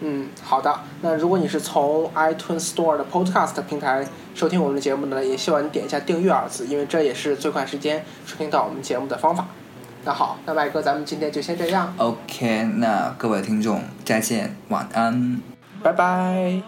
[0.05, 0.77] 嗯，好的。
[1.01, 9.47] 那如果你是从 iTunes Store 的 Podcast 平台收听我们的节目的，也希望你点一下订阅二字，因为这也是最快时间收听到我们节目的方法。
[10.03, 11.93] 那好，那麦哥，咱们今天就先这样。
[11.97, 15.41] OK，那各位听众再见，晚安，
[15.81, 16.61] 拜拜。